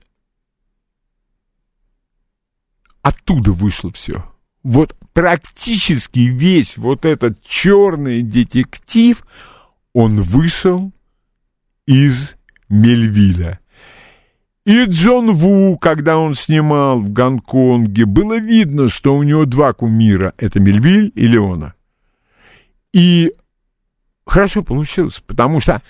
[3.01, 4.33] оттуда вышло все.
[4.63, 9.25] Вот практически весь вот этот черный детектив,
[9.91, 10.93] он вышел
[11.85, 12.35] из
[12.69, 13.59] Мельвиля.
[14.65, 20.33] И Джон Ву, когда он снимал в Гонконге, было видно, что у него два кумира.
[20.37, 21.75] Это Мельвиль и Леона.
[22.91, 23.31] И
[24.25, 25.83] хорошо получилось, потому что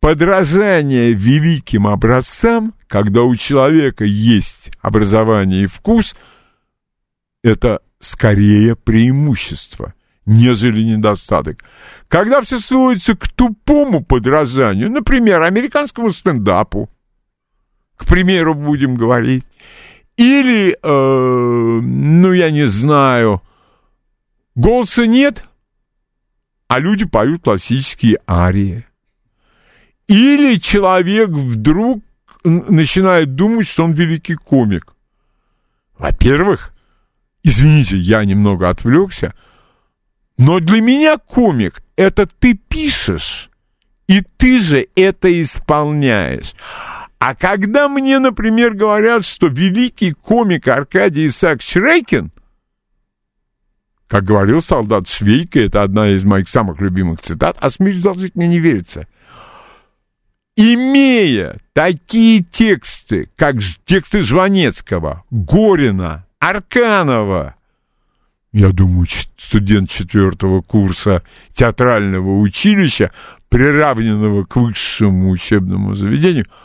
[0.00, 6.16] подражание великим образцам, когда у человека есть образование и вкус,
[7.44, 9.94] это скорее преимущество,
[10.26, 11.62] нежели недостаток.
[12.08, 16.90] Когда все сводится к тупому подражанию, например, американскому стендапу,
[17.98, 19.44] к примеру, будем говорить.
[20.16, 23.42] Или, э, ну, я не знаю,
[24.54, 25.44] голоса нет,
[26.68, 28.86] а люди поют классические арии.
[30.06, 32.02] Или человек вдруг
[32.44, 34.94] начинает думать, что он великий комик.
[35.98, 36.72] Во-первых,
[37.42, 39.34] извините, я немного отвлекся,
[40.36, 43.50] но для меня комик— это ты пишешь,
[44.06, 46.54] и ты же это исполняешь.
[47.18, 52.30] А когда мне, например, говорят, что великий комик Аркадий Исаак Шрейкин,
[54.06, 58.46] как говорил солдат Швейка, это одна из моих самых любимых цитат, а смеешь должить мне
[58.46, 59.08] не верится,
[60.56, 67.56] имея такие тексты, как тексты Жванецкого, Горина, Арканова,
[68.52, 73.10] я думаю, студент четвертого курса театрального училища,
[73.48, 76.46] приравненного к высшему учебному заведению–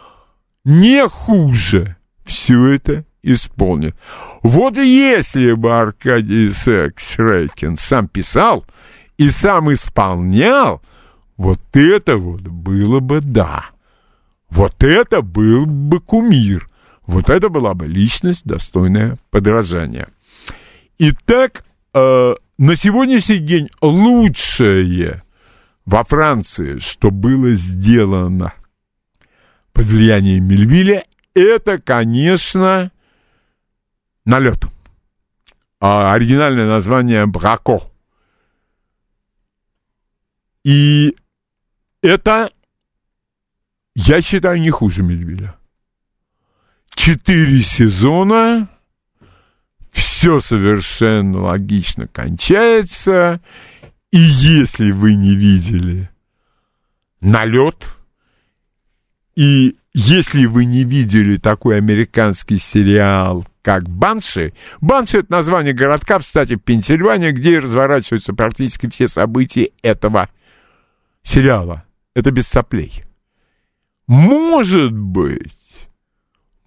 [0.65, 3.95] не хуже все это исполнит.
[4.41, 8.65] Вот если бы Аркадий Исаак Шрейкин сам писал
[9.17, 10.81] и сам исполнял,
[11.37, 13.65] вот это вот было бы да.
[14.49, 16.69] Вот это был бы кумир.
[17.05, 20.07] Вот это была бы личность, достойная подражания.
[20.99, 25.21] Итак, э, на сегодняшний день лучшее
[25.85, 28.53] во Франции, что было сделано
[29.73, 31.03] под влиянием Мельвиля,
[31.33, 32.91] это, конечно,
[34.25, 34.63] налет.
[35.79, 37.81] А оригинальное название Брако.
[40.63, 41.15] И
[42.01, 42.51] это,
[43.95, 45.55] я считаю, не хуже Мельвиля.
[46.95, 48.69] Четыре сезона,
[49.91, 53.41] все совершенно логично кончается,
[54.11, 56.09] и если вы не видели
[57.19, 57.87] налет,
[59.35, 66.55] и если вы не видели такой американский сериал, как Банши, Банши— это название городка, кстати,
[66.55, 70.29] в Пенсильвании, где разворачиваются практически все события этого
[71.23, 71.83] сериала.
[72.13, 73.03] Это без соплей.
[74.07, 75.53] Может быть,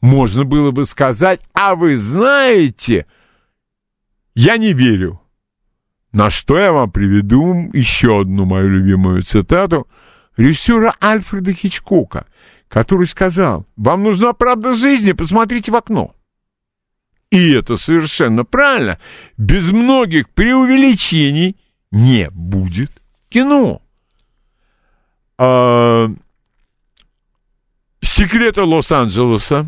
[0.01, 3.07] можно было бы сказать, а вы знаете,
[4.35, 5.21] я не верю.
[6.13, 9.87] На что я вам приведу еще одну мою любимую цитату
[10.37, 12.27] режиссера Альфреда Хичкока,
[12.69, 16.15] который сказал, вам нужна правда жизни, посмотрите в окно.
[17.31, 18.99] И это совершенно правильно.
[19.37, 21.57] Без многих преувеличений
[21.91, 22.93] не будет
[23.29, 23.83] кино.
[25.39, 26.09] А,
[28.01, 29.67] секреты Лос-Анджелеса.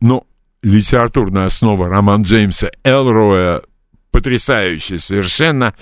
[0.00, 0.26] Ну,
[0.62, 3.62] литературная основа роман Джеймса Элроя
[4.10, 5.74] потрясающий совершенно.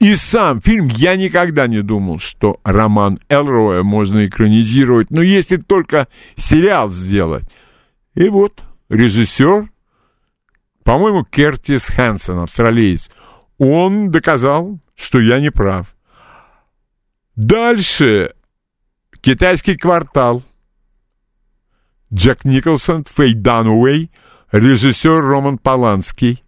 [0.00, 6.06] И сам фильм, я никогда не думал, что роман Элроя можно экранизировать, но если только
[6.36, 7.44] сериал сделать.
[8.14, 9.68] И вот режиссер,
[10.84, 13.10] по-моему, Кертис Хэнсон, австралиец,
[13.58, 15.94] он доказал, что я не прав.
[17.34, 18.34] Дальше
[19.20, 20.44] китайский квартал.
[22.12, 24.12] Джек Николсон, Фей Дануэй,
[24.52, 26.42] режиссер Роман Поланский.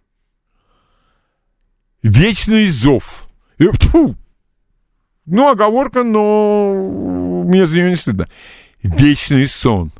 [2.01, 3.27] Вечный зов.
[3.61, 4.15] И, фу,
[5.27, 8.27] ну, оговорка, но мне за нее не стыдно.
[8.81, 9.91] Вечный сон.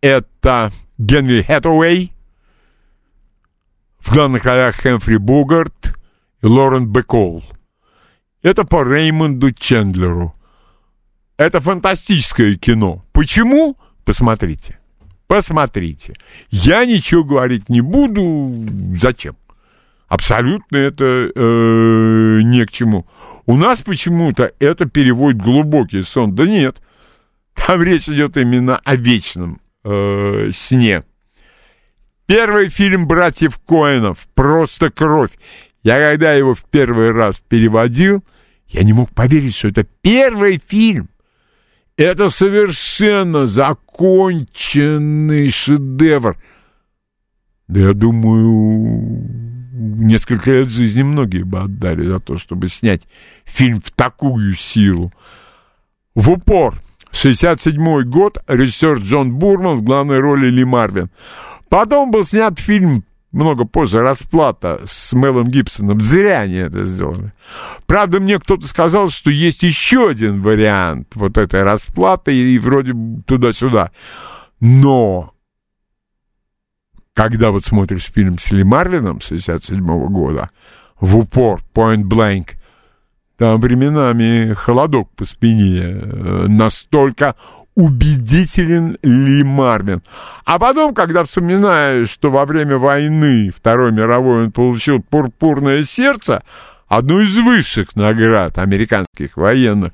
[0.00, 2.12] Это Генри Хэтэуэй,
[4.00, 5.96] в главных ролях Хэмфри Бугарт
[6.42, 7.44] и Лорен Бекол.
[8.42, 10.34] Это по Реймонду Чендлеру.
[11.36, 13.04] Это фантастическое кино.
[13.12, 13.76] Почему?
[14.04, 14.80] Посмотрите.
[15.28, 16.14] Посмотрите.
[16.50, 18.52] Я ничего говорить не буду.
[19.00, 19.36] Зачем?
[20.08, 23.06] Абсолютно это э, не к чему.
[23.46, 26.34] У нас почему-то это переводит глубокий сон.
[26.34, 26.78] Да нет.
[27.54, 31.04] Там речь идет именно о вечном э, сне.
[32.26, 35.32] Первый фильм братьев Коинов «Просто кровь».
[35.82, 38.24] Я когда его в первый раз переводил,
[38.68, 41.10] я не мог поверить, что это первый фильм.
[41.96, 46.38] Это совершенно законченный шедевр.
[47.68, 53.02] Да я думаю, несколько лет жизни многие бы отдали за то, чтобы снять
[53.44, 55.12] фильм в такую силу.
[56.14, 56.80] В упор.
[57.10, 61.10] 67 год, режиссер Джон Бурман в главной роли Ли Марвин.
[61.68, 66.00] Потом был снят фильм много позже «Расплата» с Мелом Гибсоном.
[66.00, 67.32] Зря они это сделали.
[67.86, 72.94] Правда, мне кто-то сказал, что есть еще один вариант вот этой расплаты, и вроде
[73.26, 73.90] туда-сюда.
[74.60, 75.33] Но
[77.14, 80.50] когда вот смотришь фильм с Ли Марлином 67 -го года,
[81.00, 82.50] в упор, point blank,
[83.38, 87.34] там временами холодок по спине, э, настолько
[87.74, 90.02] убедителен Ли Марвин.
[90.44, 96.42] А потом, когда вспоминаешь, что во время войны Второй мировой он получил пурпурное сердце,
[96.86, 99.92] одну из высших наград американских военных,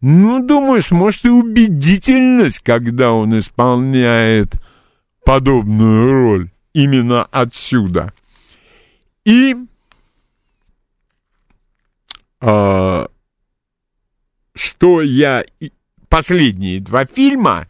[0.00, 4.56] ну, думаешь, может и убедительность, когда он исполняет
[5.24, 8.12] подобную роль именно отсюда.
[9.24, 9.56] И
[12.40, 13.06] э,
[14.54, 15.44] что я...
[16.08, 17.66] Последние два фильма,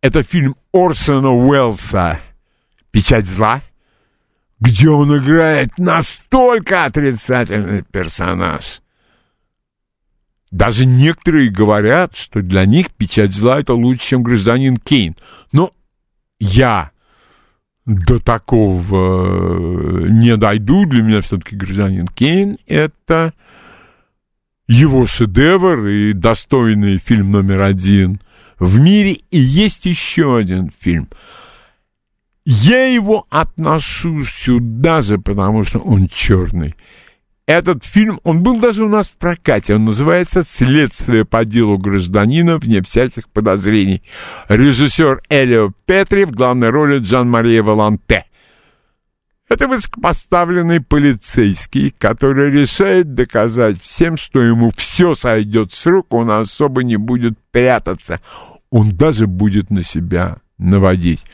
[0.00, 2.20] это фильм Орсона Уэллса
[2.90, 3.62] «Печать зла»,
[4.58, 8.80] где он играет настолько отрицательный персонаж.
[10.50, 15.16] Даже некоторые говорят, что для них «Печать зла» это лучше, чем «Гражданин Кейн».
[15.52, 15.74] Но
[16.40, 16.90] я
[17.86, 20.86] до такого не дойду.
[20.86, 23.32] Для меня все-таки гражданин Кейн это
[24.66, 28.20] его шедевр и достойный фильм номер один
[28.58, 29.20] в мире.
[29.30, 31.08] И есть еще один фильм.
[32.44, 36.74] Я его отношу сюда же, потому что он черный.
[37.50, 42.58] Этот фильм, он был даже у нас в прокате, он называется «Следствие по делу гражданина
[42.58, 44.04] вне всяких подозрений».
[44.48, 48.26] Режиссер Элио Петри в главной роли Джан-Мария Валанте.
[49.48, 56.84] Это высокопоставленный полицейский, который решает доказать всем, что ему все сойдет с рук, он особо
[56.84, 58.20] не будет прятаться.
[58.70, 61.24] Он даже будет на себя наводить.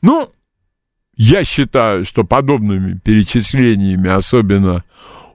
[0.00, 0.32] Ну,
[1.18, 4.82] я считаю, что подобными перечислениями особенно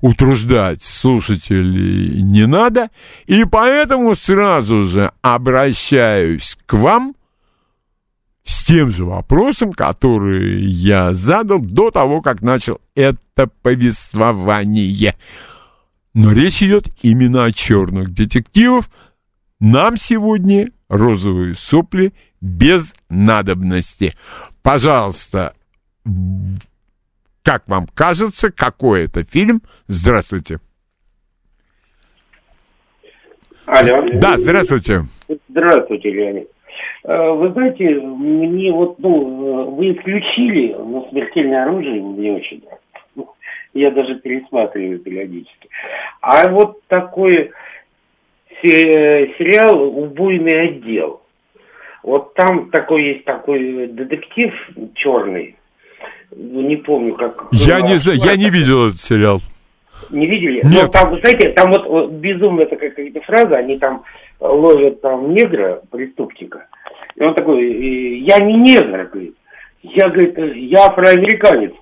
[0.02, 2.90] утруждать слушателей не надо,
[3.28, 7.16] и поэтому сразу же обращаюсь к вам
[8.44, 15.16] с тем же вопросом, который я задал до того, как начал это повествование.
[16.14, 18.90] Но речь идет именно о черных детективов.
[19.60, 24.14] Нам сегодня розовые сопли без надобности.
[24.64, 25.54] Пожалуйста,
[27.44, 29.62] как вам кажется, какой это фильм?
[29.88, 30.60] Здравствуйте.
[33.66, 34.04] Алло.
[34.16, 35.04] Да, здравствуйте.
[35.48, 36.50] Здравствуйте, Леонид.
[37.04, 43.34] Э, Вы знаете, мне вот, ну, э, вы исключили, но смертельное оружие мне очень нравится.
[43.74, 45.70] Я даже пересматриваю периодически.
[46.22, 47.52] А вот такой
[48.62, 51.22] се- сериал «Убойный отдел».
[52.04, 54.54] Вот там такой есть такой детектив
[54.96, 55.56] черный.
[56.36, 57.48] Ну, Не помню, как...
[57.52, 59.42] Я не, знаю, я не видел этот сериал.
[60.10, 60.62] Не видели?
[60.64, 60.84] Нет.
[60.84, 64.04] Ну, там, знаете, там вот, вот безумная такая какая-то фраза, они там
[64.40, 66.66] ловят там негра, преступника.
[67.16, 69.36] И он такой, я не негр, говорит.
[69.84, 71.74] Я, говорит, я афроамериканец.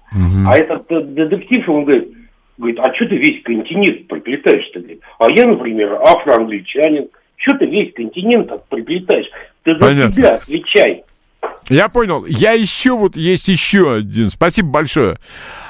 [0.47, 2.09] А этот э, детектив, он говорит,
[2.57, 5.01] говорит, а что ты весь континент приплетаешь-то, говорит?
[5.19, 7.09] А я, например, афроангличанин.
[7.35, 9.27] Что ты весь континент приплетаешь?
[9.63, 10.13] Ты за Понятно.
[10.13, 11.03] себя отвечай.
[11.69, 12.25] Я понял.
[12.25, 14.29] Я еще вот есть еще один.
[14.29, 15.19] Спасибо большое.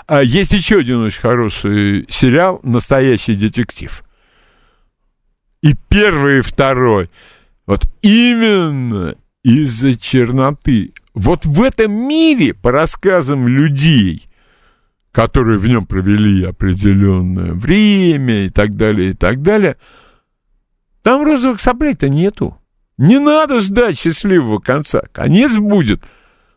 [0.07, 4.03] А, Есть еще один очень хороший сериал «Настоящий детектив».
[5.61, 7.09] И первый, и второй.
[7.65, 10.93] Вот именно из-за черноты.
[11.13, 14.30] Вот в этом мире, по рассказам людей,
[15.11, 19.76] которые в нем провели определенное время и так далее, и так далее,
[21.03, 22.57] там розовых соплей-то нету.
[23.00, 25.04] Не надо ждать счастливого конца.
[25.14, 26.02] Конец будет,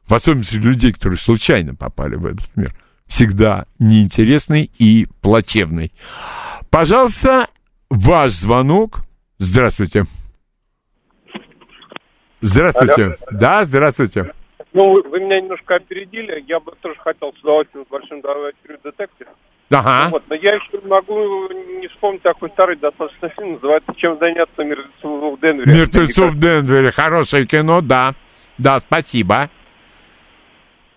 [0.08, 2.74] в особенности людей, которые случайно попали в этот мир,
[3.06, 5.92] всегда неинтересный и плачевный.
[6.68, 7.46] Пожалуйста,
[7.90, 9.02] ваш звонок.
[9.38, 10.02] Здравствуйте.
[12.40, 13.18] Здравствуйте.
[13.30, 14.32] Да, здравствуйте.
[14.72, 16.44] Ну, вы, меня немножко опередили.
[16.48, 19.28] Я бы тоже хотел с удовольствием с большим удовольствием детектив.
[19.72, 20.08] Ага.
[20.10, 21.48] Вот, но я еще могу
[21.80, 25.74] не вспомнить такой старый достаточно фильм, называется «Чем заняться мертвецу в Денвере».
[25.74, 26.90] Мертвецов в Денвере.
[26.92, 28.14] Хорошее кино, да.
[28.58, 29.48] Да, спасибо.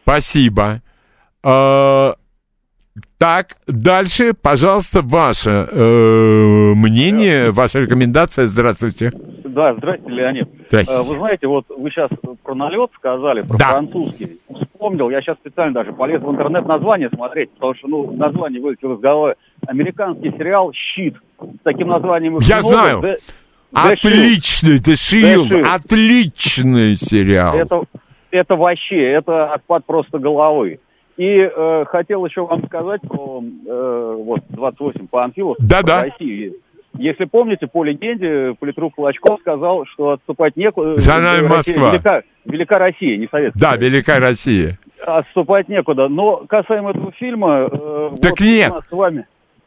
[0.04, 0.82] Спасибо.
[3.18, 8.48] Так, дальше, пожалуйста, ваше э, мнение, ваша рекомендация.
[8.48, 9.12] Здравствуйте.
[9.44, 10.48] Да, здравствуйте, Леонид.
[10.70, 10.94] Здрасте.
[10.94, 12.10] Э, Вы знаете, вот вы сейчас
[12.44, 13.72] про налет сказали, про Да.
[13.72, 14.40] французский.
[14.74, 18.94] Вспомнил, я сейчас специально даже полез в интернет название смотреть, потому что, ну, название вылетело
[18.96, 19.36] из головы.
[19.68, 21.16] Американский сериал «Щит».
[21.40, 22.70] С таким названием Я много.
[22.70, 23.02] знаю.
[23.02, 23.18] The-.
[23.74, 25.64] Отличный, The Shield, The Shield.
[25.76, 27.56] отличный сериал.
[27.58, 27.82] Это,
[28.32, 30.80] это вообще, это отпад просто головы.
[31.18, 36.02] И э, хотел еще вам сказать про э, вот 28 Панфилов Да-да.
[36.02, 36.56] про Россию.
[36.98, 40.98] Если помните, по легенде, политрук Кулачков сказал, что отступать некуда.
[41.00, 41.92] За нами Россия- Москва.
[41.92, 43.62] Велика, велика Россия, не Советская.
[43.72, 44.78] Да, Великая Россия.
[45.06, 46.08] Отступать некуда.
[46.08, 47.70] Но касаемо этого фильма...
[47.72, 48.74] э, Так вот нет.
[48.90, 49.26] С вами...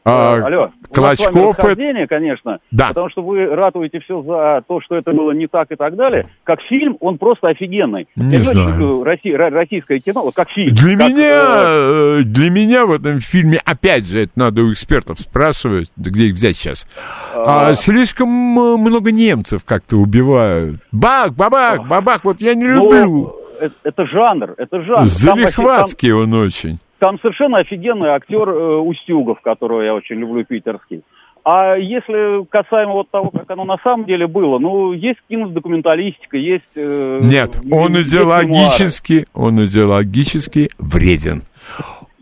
[0.08, 0.62] А, Э, Алло,
[0.96, 2.88] у нас Клочков это- конечно, Да.
[2.88, 6.26] потому что вы ратуете все за то, что это было не так и так далее.
[6.44, 8.08] Как фильм, он просто офигенный.
[8.16, 8.66] Не Я знаю.
[8.68, 10.74] очень люблю Росси- ро- российское кино, как фильм.
[10.74, 14.72] Для как, меня, э, э, для меня в этом фильме, опять же, это надо у
[14.72, 16.86] экспертов спрашивать, где их взять сейчас,
[17.34, 18.28] а, слишком
[18.58, 20.76] э, много немцев как-то убивают.
[20.92, 23.32] Бах, бабах, бабах, вот я не ну, люблю.
[23.60, 24.96] это, это жанр, это жанр.
[24.96, 26.78] Там вообще- Залихватский он очень.
[26.98, 31.02] Там, совершенно офигенный актер э, Устюгов, которого я очень люблю, питерский.
[31.44, 36.64] А если касаемо вот того, как оно на самом деле было, ну, есть кинодокументалистика, есть...
[36.74, 38.44] э, Нет, он есть мемуары.
[38.46, 41.44] идеологически, он идеологически вреден.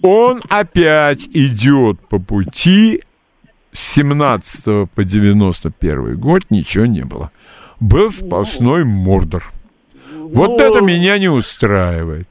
[0.02, 3.02] Он опять идет по пути
[3.72, 7.30] с 17 по 91 год, ничего не было.
[7.80, 9.50] Был сплошной мордор.
[10.12, 12.28] Вот Ну, это меня не устраивает.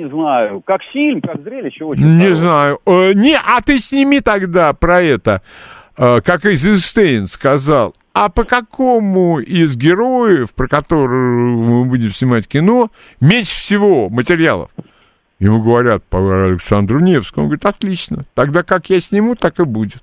[0.00, 2.34] Не знаю, как фильм, как зрелище очень Не хорошее.
[2.36, 2.78] знаю.
[2.86, 5.42] Э, не, а ты сними тогда про это,
[5.98, 7.94] э, как Эйзенштейн сказал.
[8.14, 12.88] А по какому из героев, про которого мы будем снимать кино,
[13.20, 14.70] меньше всего материалов?
[15.38, 17.44] Ему говорят по Александру Невскому.
[17.44, 18.24] Он говорит, отлично.
[18.34, 19.98] Тогда как я сниму, так и будет.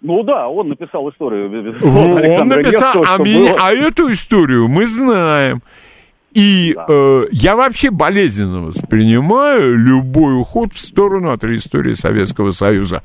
[0.00, 1.46] Ну да, он написал историю.
[1.84, 3.58] Он Александра написал, Невского, а, меня- было.
[3.60, 5.62] а эту историю мы знаем.
[6.32, 13.02] И э, я вообще болезненно воспринимаю любой уход в сторону от истории Советского Союза.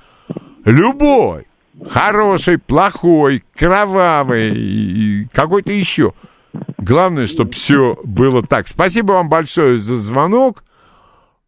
[0.63, 1.47] Любой.
[1.89, 6.13] Хороший, плохой, кровавый, какой-то еще.
[6.77, 8.67] Главное, чтобы все было так.
[8.67, 10.63] Спасибо вам большое за звонок.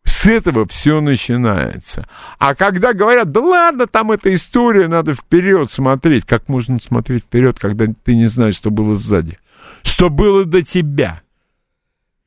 [0.03, 2.07] С этого все начинается.
[2.39, 6.25] А когда говорят, да ладно, там эта история, надо вперед смотреть.
[6.25, 9.37] Как можно смотреть вперед, когда ты не знаешь, что было сзади?
[9.83, 11.21] Что было до тебя?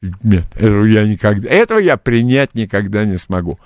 [0.03, 3.59] Нет, этого я никогда, этого я принять никогда не смогу.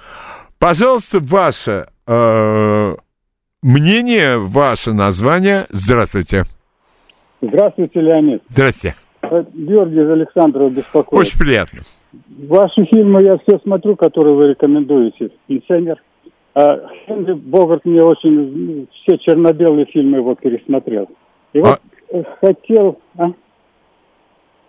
[0.58, 2.94] Пожалуйста, ваше э,
[3.62, 5.66] мнение, ваше название.
[5.68, 6.44] Здравствуйте.
[7.40, 8.42] Здравствуйте, Леонид.
[8.48, 8.94] Здрасте.
[9.22, 11.20] Георгий из Александрова беспокоит.
[11.20, 11.80] Очень приятно.
[12.48, 15.30] Ваши фильмы я все смотрю, которые вы рекомендуете.
[15.46, 16.02] «Пенсионер».
[16.54, 18.86] А Хенри Богарт мне очень...
[19.02, 21.08] Все черно-белые фильмы его пересмотрел.
[21.52, 21.80] И вот
[22.10, 23.00] э, хотел...
[23.16, 23.32] а,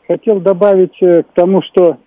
[0.08, 1.98] хотел добавить э, к тому, что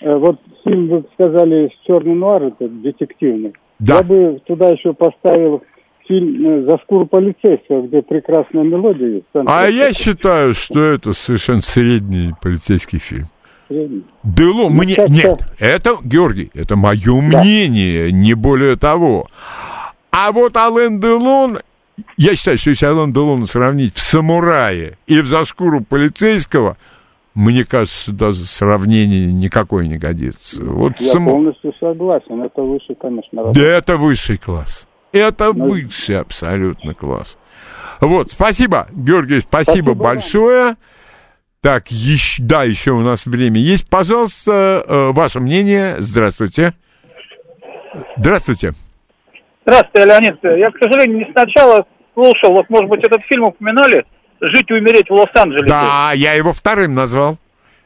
[0.00, 3.52] э, вот фильм, вы сказали, «Черный нуар», это детективный.
[3.78, 3.96] Да.
[3.98, 5.62] Я бы туда еще поставил
[6.06, 9.26] фильм э, «За шкуру полицейского», где прекрасная мелодия есть.
[9.34, 13.26] А я считаю, что это совершенно средний полицейский фильм.
[13.68, 14.04] средний.
[14.24, 14.94] Дело мне...
[14.94, 19.28] как-то- Нет, это, Георгий, это мое мнение, не более того.
[20.10, 21.58] А вот Ален Делон,
[22.16, 26.76] я считаю, что если Ален Делона сравнить в «Самурае» и в «За шкуру полицейского»,
[27.38, 30.62] мне кажется, даже сравнение никакое не годится.
[30.64, 32.42] Вот Я «Саму- полностью согласен.
[32.42, 33.60] Это выше, конечно, Да работа.
[33.60, 34.88] это высший класс.
[35.12, 37.38] Это Ну, высший абсолютно класс.
[38.00, 39.98] Вот, спасибо, Георгий, спасибо, Спасибо вам.
[39.98, 40.76] большое.
[41.60, 43.88] Так, еще, да, еще у нас время есть.
[43.88, 45.96] Пожалуйста, э, ваше мнение.
[45.98, 46.74] Здравствуйте.
[48.16, 48.72] Здравствуйте.
[49.66, 50.36] Здравствуйте, Леонид.
[50.42, 51.84] Я, к сожалению, не сначала
[52.14, 54.04] слушал, вот, может быть, этот фильм упоминали,
[54.40, 55.66] «Жить и умереть в Лос-Анджелесе».
[55.66, 57.38] Да, я его вторым назвал.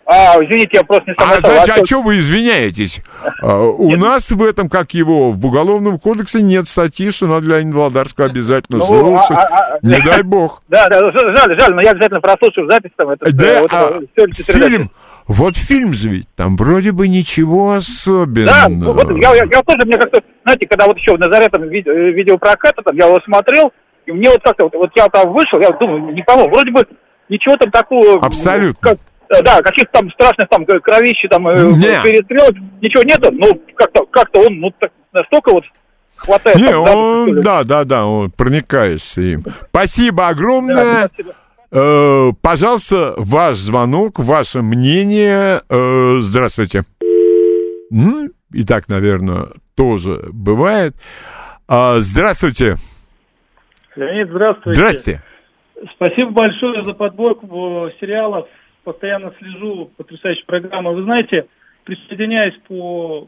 [0.05, 1.65] А, извините, я просто не А, согласен.
[1.65, 3.01] значит, а что вы извиняетесь?
[3.41, 7.77] А, у нас в этом, как его, в Уголовном кодексе нет статьи, что надо Леонида
[7.79, 9.31] Володарского обязательно Ну, слушать.
[9.31, 10.63] а- а- Не дай бог.
[10.69, 13.09] Да, да, ж- жаль, жаль, но я обязательно прослушаю запись там.
[13.21, 13.63] Да,
[14.17, 14.91] э, фильм,
[15.29, 18.47] вот фильм же ведь, там вроде бы ничего особенного.
[18.63, 21.69] Да, ну, вот я, я, я тоже, мне как-то, знаете, когда вот еще в Назаретом
[21.69, 23.73] ви- э, видеопроката, там, я его смотрел,
[24.07, 26.87] и мне вот как-то, вот, вот я там вышел, я думаю, никого, вроде бы
[27.29, 28.19] ничего там такого...
[28.25, 28.91] Абсолютно.
[28.91, 28.99] Как,
[29.31, 32.03] э, да, каких-то там страшных там к- кровищи, там, э, Не.
[32.03, 35.65] перестрелок, ничего нету, ну, как-то, как-то он, ну, так, настолько вот
[36.17, 36.57] хватает...
[36.59, 39.45] Не, там, он, да, да, да, он проникаешься им.
[39.69, 40.75] Спасибо огромное.
[40.75, 41.35] Да, спасибо.
[41.75, 45.63] Э, пожалуйста, ваш звонок, ваше мнение.
[45.71, 46.83] Э, здравствуйте.
[47.91, 50.95] М, И так, наверное, тоже бывает.
[51.69, 52.77] А, здравствуйте.
[53.97, 54.81] Леонид, здравствуйте.
[54.81, 55.23] Здрасте.
[55.97, 58.49] Спасибо большое за подборку сериалов.
[58.85, 60.93] Постоянно слежу, потрясающая программа.
[60.93, 61.47] Вы знаете,
[61.85, 63.27] присоединяясь по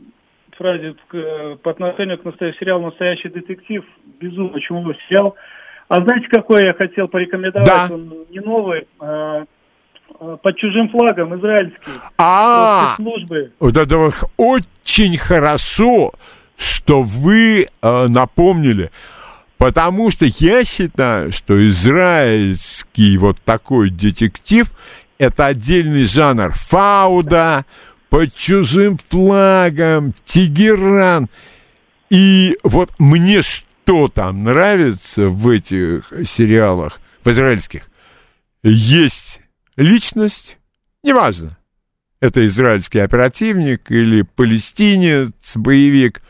[0.57, 3.85] фразе к- по отношению к настоящему сериалу «Настоящий детектив»,
[4.21, 5.35] безумно чумовой сериал.
[5.89, 7.67] А знаете, какой я хотел порекомендовать?
[7.67, 7.89] Да.
[7.93, 9.45] Он не новый, а,
[10.21, 11.93] а, под чужим флагом, израильский.
[12.19, 13.53] А, службы.
[13.61, 16.13] вот это вот очень хорошо,
[16.57, 18.91] что вы э, напомнили,
[19.65, 24.71] потому что я считаю, что израильский вот такой детектив
[25.17, 26.53] это отдельный жанр.
[26.53, 27.65] Фауда,
[28.11, 31.31] под чужим флагом, Тегеран.
[32.11, 37.89] И вот мне что там нравится в этих сериалах, в израильских,
[38.63, 39.41] есть
[39.77, 40.59] личность,
[41.03, 41.57] неважно,
[42.21, 46.21] это израильский оперативник или палестинец, боевик,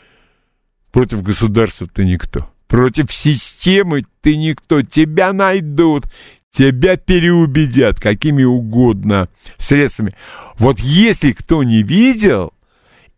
[0.92, 2.53] против государства ты никто.
[2.74, 4.82] Против системы ты никто.
[4.82, 6.06] Тебя найдут,
[6.50, 10.16] тебя переубедят какими угодно средствами.
[10.58, 12.52] Вот если кто не видел,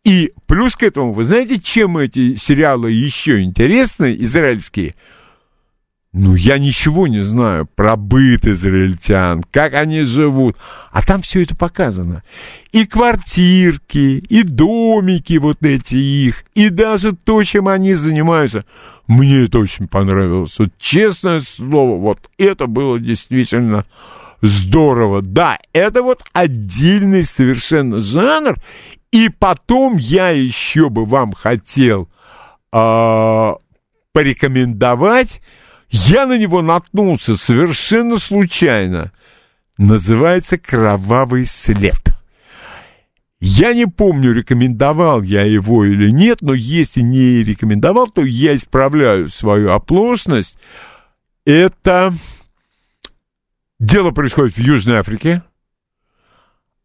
[0.05, 4.95] и плюс к этому, вы знаете, чем эти сериалы еще интересны, израильские?
[6.19, 10.57] Ну, я ничего не знаю про быт израильтян, как они живут.
[10.91, 12.23] А там все это показано.
[12.73, 18.65] И квартирки, и домики вот эти их, и даже то, чем они занимаются.
[19.07, 20.59] Мне это очень понравилось.
[20.59, 23.85] Вот честное слово, вот это было действительно
[24.41, 25.21] здорово.
[25.21, 28.57] Да, это вот отдельный совершенно жанр.
[29.13, 32.09] И потом я еще бы вам хотел
[32.73, 33.57] а,
[34.15, 35.43] порекомендовать.
[35.89, 39.13] Я на него наткнулся совершенно случайно.
[39.79, 42.01] Называется «Кровавый след».
[43.39, 49.29] Я не помню, рекомендовал я его или нет, но если не рекомендовал, то я исправляю
[49.29, 50.57] свою оплошность.
[51.45, 52.15] Это
[53.79, 55.43] дело происходит в Южной Африке.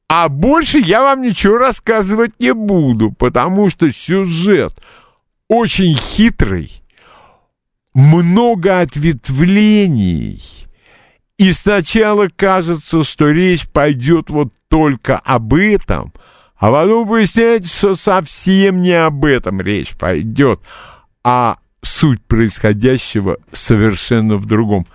[0.09, 4.73] А больше я вам ничего рассказывать не буду, потому что сюжет
[5.47, 6.80] очень хитрый,
[7.93, 10.41] много ответвлений.
[11.37, 16.13] И сначала кажется, что речь пойдет вот только об этом,
[16.57, 20.61] а потом выясняется, что совсем не об этом речь пойдет,
[21.23, 24.85] а суть происходящего совершенно в другом.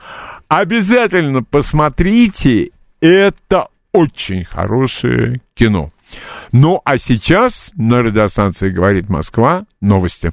[0.49, 2.71] Обязательно посмотрите,
[3.01, 5.91] это очень хорошее кино.
[6.53, 10.33] Ну, а сейчас на радиостанции «Говорит Москва» новости.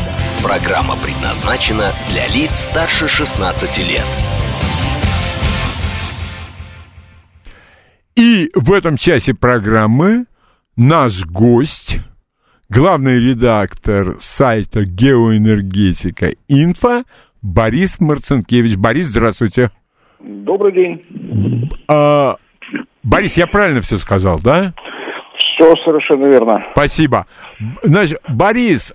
[0.43, 4.05] Программа предназначена для лиц старше 16 лет.
[8.15, 10.25] И в этом часе программы
[10.75, 11.99] наш гость,
[12.69, 17.03] главный редактор сайта «Геоэнергетика Инфо»
[17.43, 18.77] Борис Марцинкевич.
[18.77, 19.69] Борис, здравствуйте.
[20.19, 21.69] Добрый день.
[21.87, 22.37] А,
[23.03, 24.73] Борис, я правильно все сказал, да?
[25.61, 26.65] Все совершенно верно.
[26.71, 27.27] Спасибо.
[27.83, 28.93] Значит, Борис,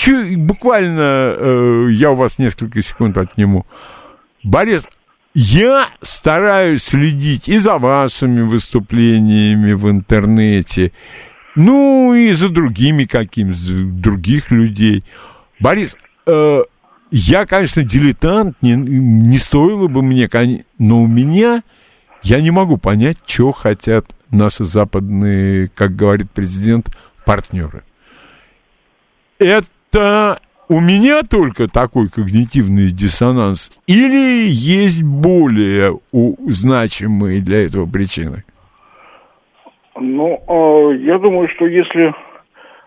[0.00, 3.66] чу, буквально э, я у вас несколько секунд отниму.
[4.42, 4.84] Борис,
[5.34, 10.92] я стараюсь следить и за вашими выступлениями в интернете,
[11.54, 15.04] ну и за другими какими других людей.
[15.60, 15.96] Борис,
[16.26, 16.62] э,
[17.10, 20.30] я, конечно, дилетант, не, не стоило бы мне,
[20.78, 21.62] но у меня
[22.22, 26.88] я не могу понять, что хотят наши западные, как говорит президент,
[27.26, 27.82] партнеры.
[29.38, 38.44] Это у меня только такой когнитивный диссонанс или есть более значимые для этого причины?
[39.98, 42.14] Ну, а, я думаю, что если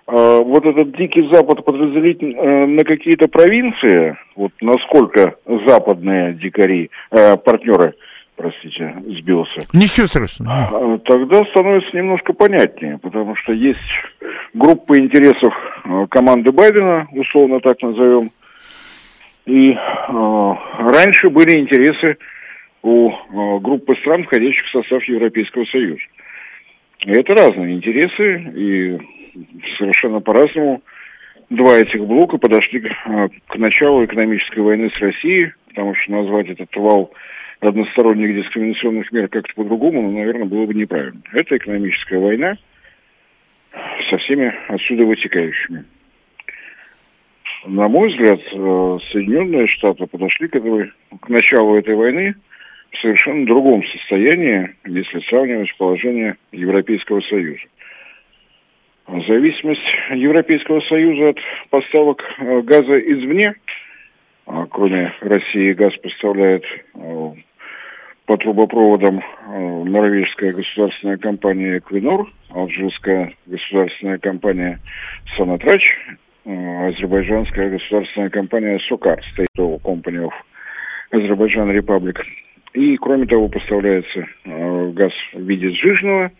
[0.08, 5.36] а, вот этот дикий Запад подразделить э, на какие-то провинции, вот насколько
[5.68, 7.94] западные дикари, э, партнеры,
[8.44, 9.62] простите, сбился.
[9.72, 10.52] Ничего страшного.
[10.52, 13.80] А, тогда становится немножко понятнее, потому что есть
[14.54, 15.54] группа интересов
[15.86, 18.32] э, команды Байдена, условно так назовем,
[19.46, 19.78] и э,
[20.80, 22.18] раньше были интересы
[22.82, 26.02] у э, группы стран, входящих в состав Европейского Союза.
[27.06, 28.98] И это разные интересы, и
[29.78, 30.82] совершенно по-разному
[31.50, 36.50] два этих блока подошли к, э, к началу экономической войны с Россией, потому что назвать
[36.50, 37.12] этот вал
[37.70, 41.22] односторонних дискриминационных мер как-то по-другому, ну, наверное, было бы неправильно.
[41.34, 42.58] Это экономическая война–
[44.10, 45.86] со всеми отсюда вытекающими.
[47.66, 50.92] На мой взгляд, э, Соединенные Штаты подошли к, этой,
[51.22, 52.36] к началу этой войны
[52.92, 57.62] в совершенно другом состоянии, если сравнивать положение Европейского Союза.
[59.08, 61.38] Зависимость Европейского Союза от
[61.70, 63.56] поставок э, газа извне,
[64.46, 67.32] а кроме России газ поставляет э,
[68.26, 74.80] по трубопроводам э, норвежская государственная компания «Эквинор», алжирская государственная компания
[75.36, 75.84] «Санатрач»,
[76.46, 80.34] э, азербайджанская государственная компания «Сокар», State Oil Company of
[81.12, 82.16] Azerbaijan.
[82.74, 86.32] И, кроме того, поставляется э, газ в виде сжиженного.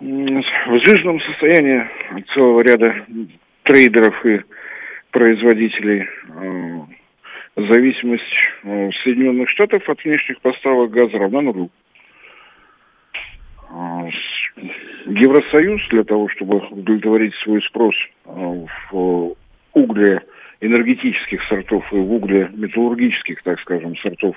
[0.00, 1.86] В сжиженном состоянии
[2.34, 2.94] целого ряда
[3.62, 4.40] трейдеров и
[5.12, 6.06] производителей
[7.56, 8.22] зависимость
[8.62, 11.70] э, Соединенных Штатов от внешних поставок газа равна нулю.
[13.70, 14.08] А,
[15.06, 17.94] Евросоюз для того, чтобы удовлетворить свой спрос
[18.26, 19.34] э, в
[19.72, 20.22] угле
[20.60, 24.36] энергетических сортов и в угле металлургических, так скажем, сортов,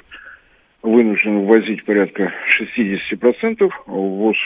[0.82, 4.38] вынужден ввозить порядка 60% ввоз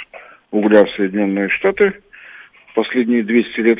[0.51, 1.93] угля в Соединенные Штаты
[2.75, 3.79] последние 200 лет,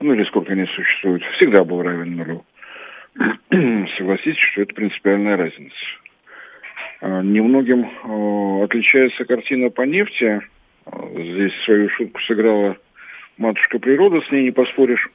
[0.00, 2.44] ну или сколько они существуют, всегда был равен нулю.
[3.98, 5.76] согласитесь, что это принципиальная разница.
[7.00, 10.40] А, немногим а, отличается картина по нефти.
[10.86, 12.76] А, здесь свою шутку сыграла
[13.38, 15.08] матушка природа, с ней не поспоришь.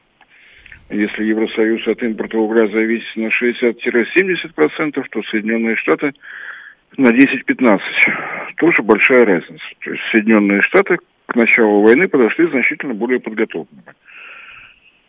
[0.89, 6.13] Если Евросоюз от импорта угля зависит на 60-70%, то Соединенные Штаты
[6.97, 7.79] на 10-15%.
[8.57, 9.63] Тоже большая разница.
[9.83, 13.95] То есть Соединенные Штаты к началу войны подошли значительно более подготовленными.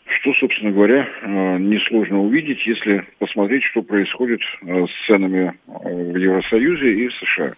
[0.07, 6.16] Что, собственно говоря, э, несложно увидеть, если посмотреть, что происходит э, с ценами э, в
[6.16, 7.52] Евросоюзе и в США.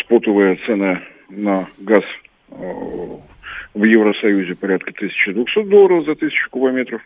[0.00, 1.00] Спотовая цена
[1.30, 2.02] на газ
[2.48, 7.00] в Евросоюзе порядка 1200 долларов за тысячу кубометров.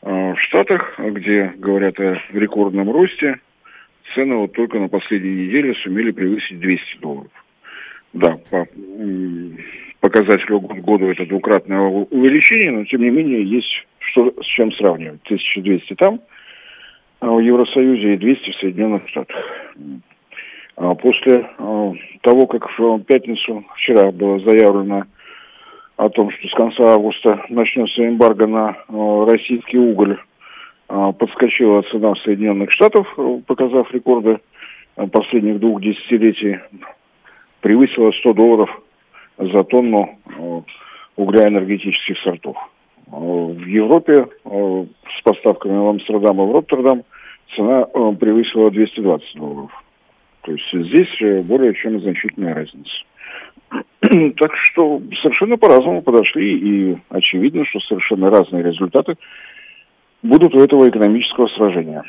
[0.00, 3.40] В Штатах, где говорят о рекордном росте,
[4.14, 7.44] цены вот только на последней неделе сумели превысить 200 долларов.
[8.14, 8.66] Да, по
[10.04, 15.20] показателю год году это двукратное увеличение, но тем не менее есть что с чем сравнивать.
[15.24, 16.20] 1200 там,
[17.20, 19.36] а в Евросоюзе и 200 в Соединенных Штатах.
[20.76, 25.04] А после а, того, как в пятницу вчера было заявлено
[25.96, 30.18] о том, что с конца августа начнется эмбарго на а, российский уголь,
[30.86, 33.06] подскочила цена в Соединенных Штатах,
[33.46, 34.38] показав рекорды
[35.12, 36.58] последних двух десятилетий,
[37.62, 38.83] превысила 100 долларов
[39.38, 40.18] за тонну
[41.16, 42.56] угля энергетических сортов.
[43.06, 47.02] В Европе с поставками в Амстердам и в Роттердам
[47.54, 49.84] цена превысила 220 долларов.
[50.44, 52.90] То есть здесь э, более чем значительная разница.
[54.36, 59.16] Так что совершенно по-разному подошли, и очевидно, что совершенно разные результаты
[60.22, 62.02] будут у этого экономического сражения.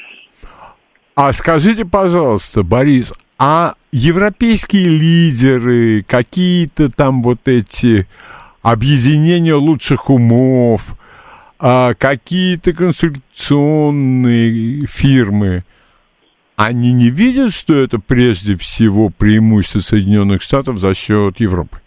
[1.15, 8.07] А скажите, пожалуйста, Борис, а европейские лидеры, какие-то там вот эти
[8.61, 10.95] объединения лучших умов,
[11.59, 15.63] а какие-то консультационные фирмы–
[16.55, 21.77] они не видят, что это прежде всего преимущество Соединенных Штатов за счет Европы?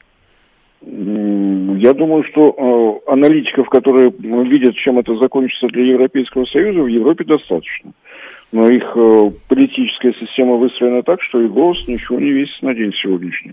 [0.83, 7.25] Я думаю, что э, аналитиков, которые видят, чем это закончится для Европейского Союза, в Европе
[7.25, 7.93] достаточно.
[8.51, 12.93] Но их э, политическая система выстроена так, что их голос ничего не весит на день
[12.95, 13.53] сегодняшний.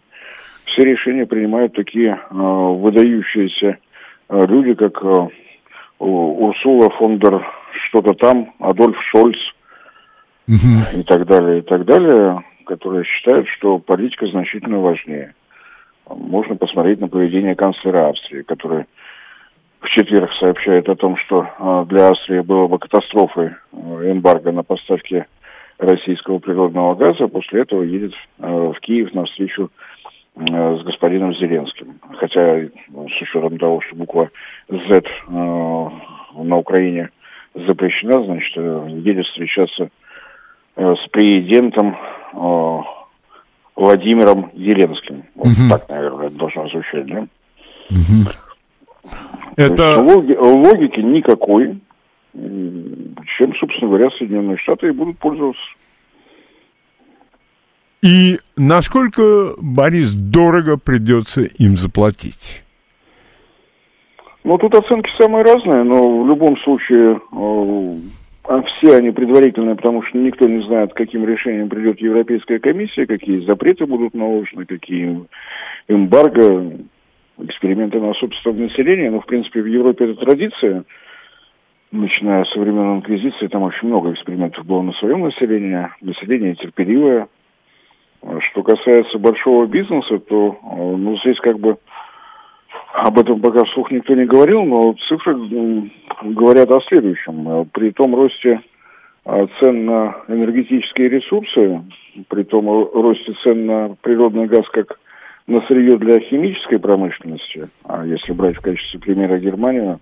[0.66, 3.78] Все решения принимают такие э, выдающиеся
[4.30, 5.04] э, люди, как
[5.98, 7.46] Урсула фон дер
[7.88, 9.38] что-то там, Адольф Шольц–
[10.48, 15.34] и так далее, и так далее, которые считают, что политика значительно важнее.
[16.08, 18.86] Можно посмотреть на поведение канцлера Австрии, который
[19.82, 24.64] в четверг сообщает о том, что а, для Австрии было бы катастрофой э, эмбарго на
[24.64, 25.26] поставки
[25.78, 29.70] российского природного газа, после этого едет э, в Киев на встречу
[30.36, 32.00] э, с господином Зеленским.
[32.18, 34.30] Хотя с учетом того, что буква
[34.70, 37.10] Z на Украине
[37.54, 39.90] запрещена, значит, едет встречаться
[40.78, 41.96] Э, с президентом
[42.34, 42.80] э,
[43.78, 45.24] Владимиром Зеленским.
[45.36, 45.70] Вот угу.
[45.70, 47.28] так, наверное, это должно звучать, да?
[47.90, 48.30] Угу.
[49.56, 50.00] Это...
[50.00, 50.34] Логи...
[50.34, 51.80] логики никакой,
[52.34, 55.62] чем, собственно говоря, Соединенные Штаты и будут пользоваться.
[58.02, 62.64] И насколько, Борис, дорого придется им заплатить?
[64.44, 68.00] Ну, тут оценки самые разные, но в любом случае э,
[68.48, 73.44] а все они предварительные, потому что никто не знает, каким решением придет Европейская комиссия, какие
[73.46, 75.26] запреты будут наложены, какие
[75.88, 76.74] эмбарго,
[77.38, 79.10] эксперименты на собственном населении.
[79.10, 80.84] Но, в принципе, в Европе это традиция.
[81.92, 85.88] Начиная со времен Инквизиции, там очень много экспериментов было на своем населении.
[86.02, 87.28] Население терпеливое.
[88.50, 90.58] Что касается большого бизнеса, то
[90.98, 91.78] ну, здесь как бы
[92.94, 95.36] об этом пока вслух никто не говорил, но цифры
[96.24, 97.70] говорят о следующем.
[97.72, 98.62] При том росте
[99.26, 101.84] а, цен на энергетические ресурсы,
[102.30, 105.00] при том росте цен на природный газ как
[105.48, 110.00] на сырье для химической промышленности, а если брать в качестве примера Германию,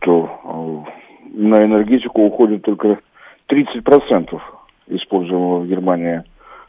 [0.00, 0.84] то а,
[1.32, 2.98] на энергетику уходит только
[3.48, 4.40] 30%
[4.88, 6.22] используемого в Германии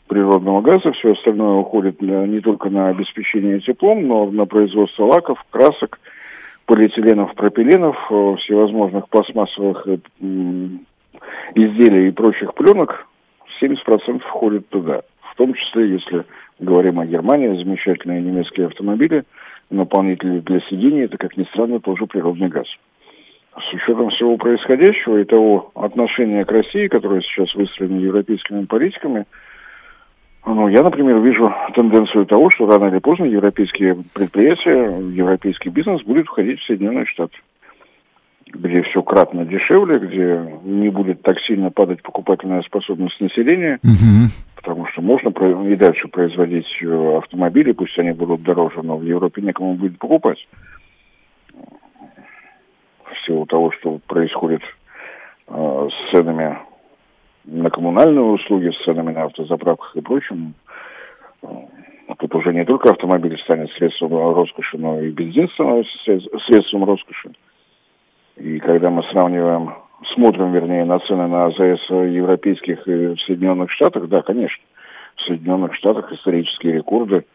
[0.08, 6.00] природного газа, все остальное уходит не только на обеспечение теплом, но на производство лаков, красок,
[6.66, 9.98] полиэтиленов, пропиленов, э, всевозможных пластмассовых э,
[11.56, 13.08] изделий и прочих пленок,
[13.62, 15.02] 70% входит туда.
[15.32, 16.26] В том числе, если
[16.62, 19.24] говорим о Германии, замечательные немецкие автомобили,
[19.70, 22.68] наполнители для сидений, это, как ни странно, тоже природный газ.
[23.58, 29.26] С учетом всего происходящего и того отношения к России, которое сейчас выстроено европейскими политиками,
[30.46, 36.28] ну, я, например, вижу тенденцию того, что рано или поздно европейские предприятия, европейский бизнес будет
[36.28, 37.38] входить в Соединенные Штаты,
[38.54, 44.30] где все кратно дешевле, где не будет так сильно падать покупательная способность населения, угу.
[44.56, 49.42] потому что можно и дальше производить э, автомобили, пусть они будут дороже, но в Европе
[49.42, 50.38] некому будет покупать.
[53.06, 54.62] В силу того, что происходит
[55.48, 56.58] э, с ценами
[57.46, 60.54] на коммунальные услуги с ценами на автозаправках и прочим,
[61.44, 61.48] э,
[62.18, 65.90] тут уже не только автомобиль станет средством роскоши, но и бензин становится
[66.48, 67.32] средством роскоши.
[68.38, 69.74] И когда мы сравниваем,
[70.14, 74.64] смотрим, вернее, на цены на АЗС европейских и в Соединенных Штатах, да, конечно,
[75.18, 77.26] в Соединенных Штатах исторические рекорды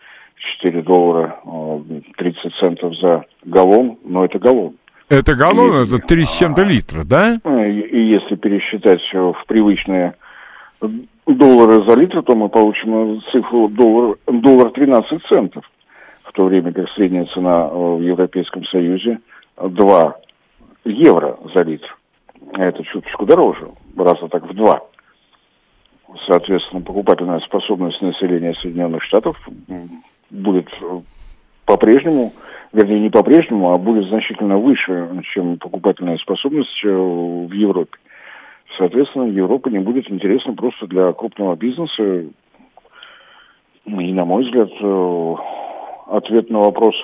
[0.59, 1.81] 4 доллара э,
[2.17, 4.75] 30 центов за галлон, но это галлон.
[5.09, 7.39] Это галлон, это 3 с чем-то литра, да?
[7.45, 10.15] И, и если пересчитать все в привычные
[11.27, 15.65] доллары за литр, то мы получим цифру доллар, доллар 13 центов,
[16.25, 19.21] в то время как средняя цена в Европейском Союзе
[19.57, 20.17] 2
[20.87, 21.97] евро за литр.
[22.53, 24.83] Это чуточку дороже, раза так в два.
[26.27, 29.37] Соответственно, покупательная способность населения Соединенных Штатов
[30.31, 30.69] будет
[31.65, 32.33] по-прежнему,
[32.73, 37.97] вернее, не по-прежнему, а будет значительно выше, чем покупательная способность э, в Европе.
[38.79, 42.25] Соответственно, Европа не будет интересна просто для крупного бизнеса.
[43.85, 45.35] И, на мой взгляд, э,
[46.07, 46.95] ответ на вопрос,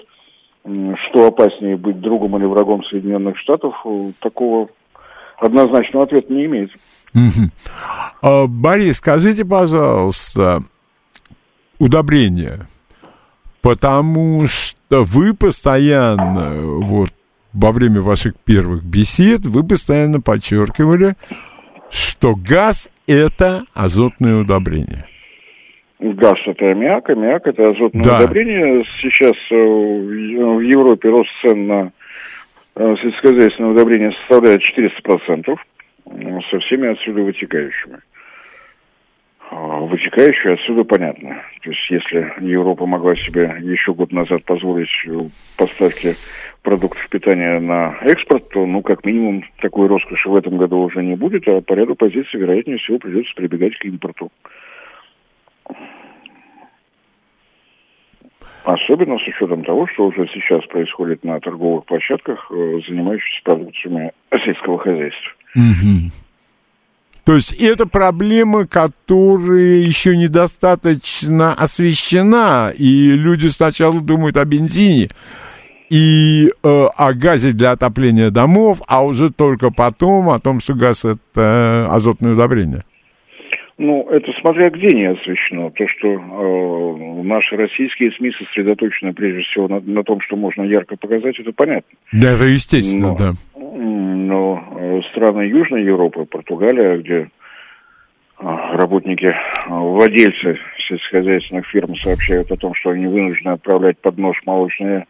[0.64, 4.68] что опаснее быть другом или врагом Соединенных Штатов, э, такого
[5.38, 6.70] однозначного ответа не имеет.
[7.14, 8.48] Угу.
[8.48, 10.62] Борис, скажите, пожалуйста,
[11.78, 12.68] удобрения,
[13.60, 17.10] потому что вы постоянно, вот,
[17.52, 21.16] во время ваших первых бесед, вы постоянно подчеркивали,
[21.90, 25.06] что газ– это азотное удобрение.
[26.02, 28.16] Газ– это аммиак, аммиак– это азотное да.
[28.16, 28.84] удобрение.
[29.00, 31.92] Сейчас э, в Европе рост цен на
[32.74, 35.56] э, сельскохозяйственное удобрение составляет 400%.
[36.06, 37.98] Ну, со всеми отсюда вытекающими.
[39.48, 41.40] А, вытекающие отсюда понятно.
[41.62, 45.10] То есть если Европа могла себе еще год назад позволить э,
[45.56, 46.16] поставки
[46.62, 51.14] продуктов питания на экспорт, то, ну, как минимум, такой роскоши в этом году уже не
[51.14, 54.32] будет, а по ряду позиций, вероятнее всего, придется прибегать к импорту.
[58.64, 64.12] Особенно с учетом того, что уже сейчас происходит на торговых площадках, э, занимающихся продукциями
[64.44, 65.30] сельского хозяйства.
[65.56, 66.12] Угу.
[67.24, 75.08] То есть это проблема, которая еще недостаточно освещена, и люди сначала думают о бензине
[75.88, 81.04] и э, о газе для отопления домов, а уже только потом о том, что газ
[81.04, 82.84] это азотное удобрение.
[83.82, 85.70] Ну, это смотря где не освещено.
[85.70, 90.96] То, что э, наши российские СМИ сосредоточены прежде всего на, на том, что можно ярко
[90.96, 91.90] показать, это понятно.
[92.12, 93.32] Да, это естественно, но, да.
[93.56, 97.26] Но э, страны Южной Европы, Португалия, где э,
[98.38, 99.34] работники, э,
[99.68, 105.06] владельцы сельскохозяйственных фирм сообщают о том, что они вынуждены отправлять под нож молочные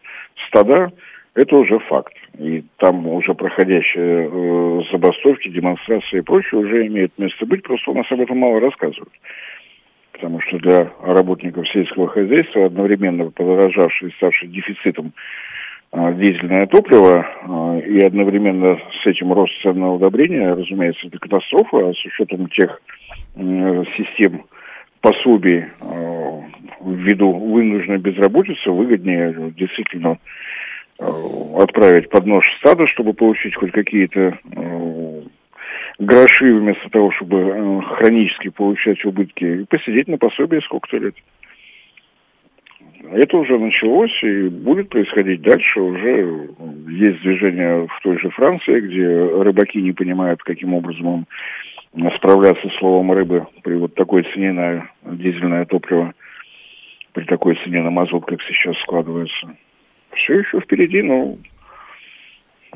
[0.48, 0.90] стада,
[1.34, 2.14] это уже факт.
[2.38, 7.94] И там уже проходящие э, забастовки, демонстрации и прочее уже имеют место быть, просто у
[7.94, 9.12] нас об этом мало рассказывают.
[10.12, 15.12] Потому что для работников сельского хозяйства, одновременно подорожавшее и ставшее дефицитом
[15.92, 21.90] э, дизельное топливо э, и одновременно с этим рост цен на удобрения, разумеется, это катастрофа,
[21.90, 22.80] а с учетом тех
[23.36, 24.44] э, систем
[25.02, 26.40] пособий э,
[26.80, 30.18] ввиду вынужденной безработицы выгоднее действительно Э,
[31.58, 35.22] отправить под нож стада, чтобы получить хоть какие-то э,
[35.98, 41.14] гроши вместо того, чтобы э, хронически получать убытки, и посидеть на пособии сколько-то лет.
[43.10, 45.80] Это уже началось и будет происходить дальше.
[45.80, 46.48] Уже
[46.88, 49.06] есть движение в той же Франции, где
[49.42, 51.26] рыбаки не понимают, каким образом
[52.16, 56.14] справляться с словом рыбы при вот такой цене на дизельное топливо,
[57.12, 59.50] при такой цене на мазут, как сейчас складывается
[60.16, 61.36] все еще впереди, но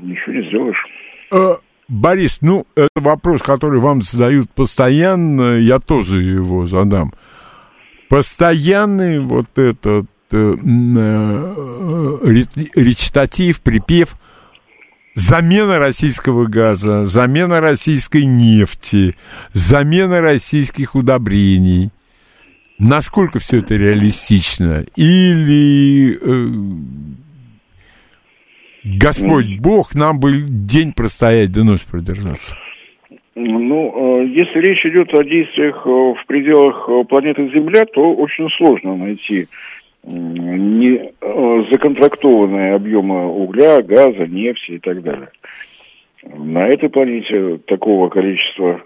[0.00, 0.86] ничего не сделаешь.
[1.32, 1.56] Э,
[1.88, 7.12] Борис, ну, это вопрос, который вам задают постоянно, я тоже его задам.
[8.08, 12.24] Постоянный вот этот э, э,
[12.74, 14.16] речитатив, припев
[15.14, 19.16] замена российского газа, замена российской нефти,
[19.52, 21.90] замена российских удобрений.
[22.78, 24.84] Насколько все это реалистично?
[24.96, 26.48] Или э,
[28.86, 32.56] Господь Бог, нам бы день простоять, да ночь продержаться.
[33.34, 38.48] Ну, э, если речь идет о действиях э, в пределах э, планеты Земля, то очень
[38.56, 39.48] сложно найти
[40.04, 41.12] не
[41.72, 45.30] законтрактованные объемы угля, газа, нефти и так далее.
[46.22, 48.82] На этой планете такого количества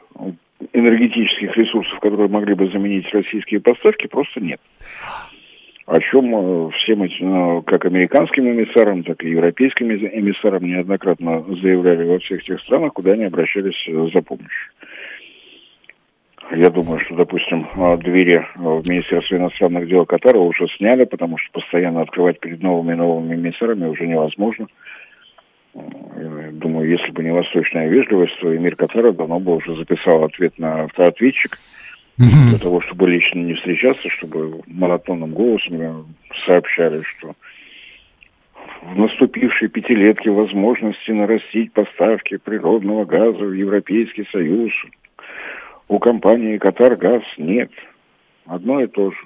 [0.72, 4.61] энергетических ресурсов, которые могли бы заменить российские поставки, просто нет
[5.91, 12.05] о чем э, всем этим, э, как американским эмиссарам, так и европейским эмиссарам неоднократно заявляли
[12.05, 14.70] во всех тех странах, куда они обращались э, за помощью.
[16.53, 17.66] Я думаю, что, допустим,
[17.99, 22.97] двери в Министерстве иностранных дел Катара уже сняли, потому что постоянно открывать перед новыми и
[22.97, 24.66] новыми эмиссарами уже невозможно.
[25.74, 30.84] Думаю, если бы не восточная вежливость, то эмир Катара давно бы уже записал ответ на
[30.84, 31.59] автоответчик–
[32.21, 36.14] для того, чтобы лично не встречаться, чтобы монотонным голосом
[36.47, 37.35] сообщали, что
[38.83, 44.71] в наступившей пятилетке возможности нарастить поставки природного газа в Европейский Союз
[45.89, 47.71] у компании «Катаргаз» нет.
[48.47, 49.16] Одно и то же.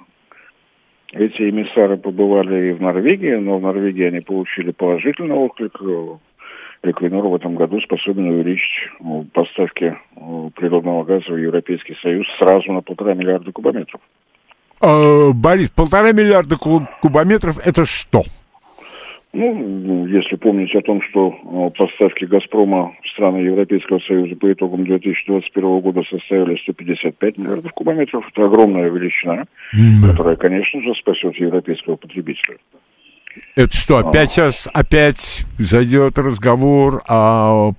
[1.11, 5.79] Эти эмиссары побывали и в Норвегии, но в Норвегии они получили положительный отклик.
[6.85, 12.71] Эквинор в этом году способен увеличить ну, поставки ну, природного газа в Европейский Союз сразу
[12.71, 14.01] на полтора миллиарда кубометров.
[14.81, 18.23] А, Борис, полтора миллиарда кубометров это что?
[19.37, 24.85] Ну, если помнить о том, что э, поставки «Газпрома» в страны Европейского Союза по итогам
[24.85, 29.43] 2021 года составили 155 миллиардов кубометров, это огромная величина,
[30.07, 32.55] которая, конечно же, спасет европейского потребителя.
[33.55, 34.51] Это что, опять а.
[34.51, 37.71] сейчас опять зайдет разговор о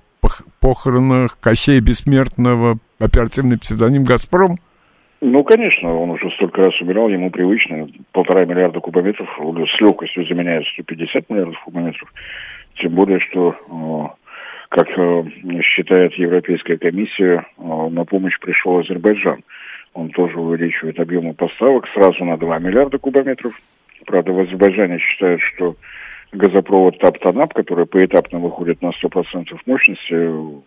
[0.59, 4.57] похоронах Кощея Бессмертного, оперативный псевдоним «Газпром»?
[5.19, 7.87] Ну, конечно, он уже столько раз умирал, ему привычно.
[8.11, 12.13] Полтора миллиарда кубометров с легкостью заменяет 150 миллиардов кубометров.
[12.75, 14.25] Тем более, что, э,
[14.69, 15.23] как э,
[15.63, 19.43] считает Европейская комиссия, э, на помощь пришел Азербайджан.
[19.93, 23.59] Он тоже увеличивает объемы поставок сразу на 2 миллиарда кубометров.
[24.07, 25.75] Правда, в Азербайджане считают, что
[26.31, 30.63] газопровод ТАП-ТАНАП, который поэтапно выходит на 100% мощности,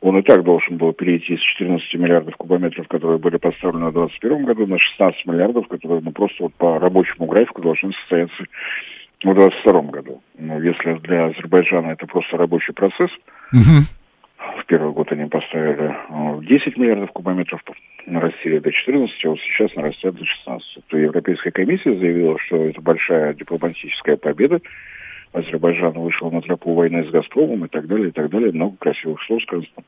[0.00, 4.44] он и так должен был перейти с 14 миллиардов кубометров, которые были поставлены в 2021
[4.44, 8.44] году, на 16 миллиардов, которые ну, просто вот по рабочему графику должны состояться
[9.24, 10.22] в 2022 году.
[10.38, 13.10] Но если для Азербайджана это просто рабочий процесс,
[13.52, 13.82] угу.
[14.38, 15.96] В первый год они поставили
[16.46, 17.60] 10 э, миллиардов кубометров,
[18.06, 20.84] нарастили до 14, а вот сейчас нарастят до 16.
[20.86, 24.60] То Европейская комиссия заявила, что это большая дипломатическая победа,
[25.32, 28.52] Азербайджан вышел на тропу войны с «Газпромом» и так далее, и так далее.
[28.52, 29.84] Много красивых слов сказано.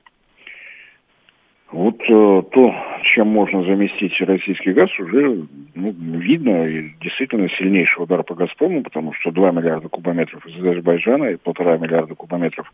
[1.72, 2.74] Вот э, то,
[3.14, 9.12] чем можно заместить российский газ, уже ну, видно и действительно сильнейший удар по «Газпрому», потому
[9.14, 12.70] что 2 миллиарда кубометров из Азербайджана и полтора миллиарда кубометров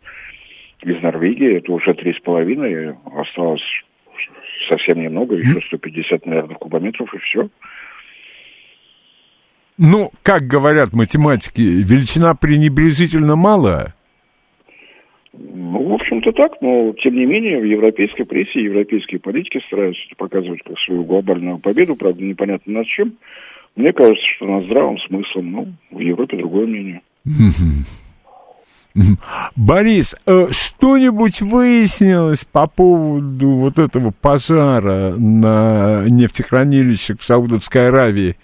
[0.83, 3.63] из Норвегии, это уже три с половиной, осталось
[4.69, 7.49] совсем немного, еще 150 миллиардов кубометров и все.
[9.77, 13.93] Ну, как говорят математики, величина пренебрежительно малая?
[15.33, 20.63] Ну, в общем-то так, но тем не менее в европейской прессе европейские политики стараются показывать
[20.63, 23.13] как свою глобальную победу, правда, непонятно над чем.
[23.75, 27.01] Мне кажется, что над здравым смыслом, ну, в Европе другое мнение.
[29.55, 38.35] Борис, э, что-нибудь выяснилось по поводу вот этого пожара на нефтехранилищах в Саудовской Аравии?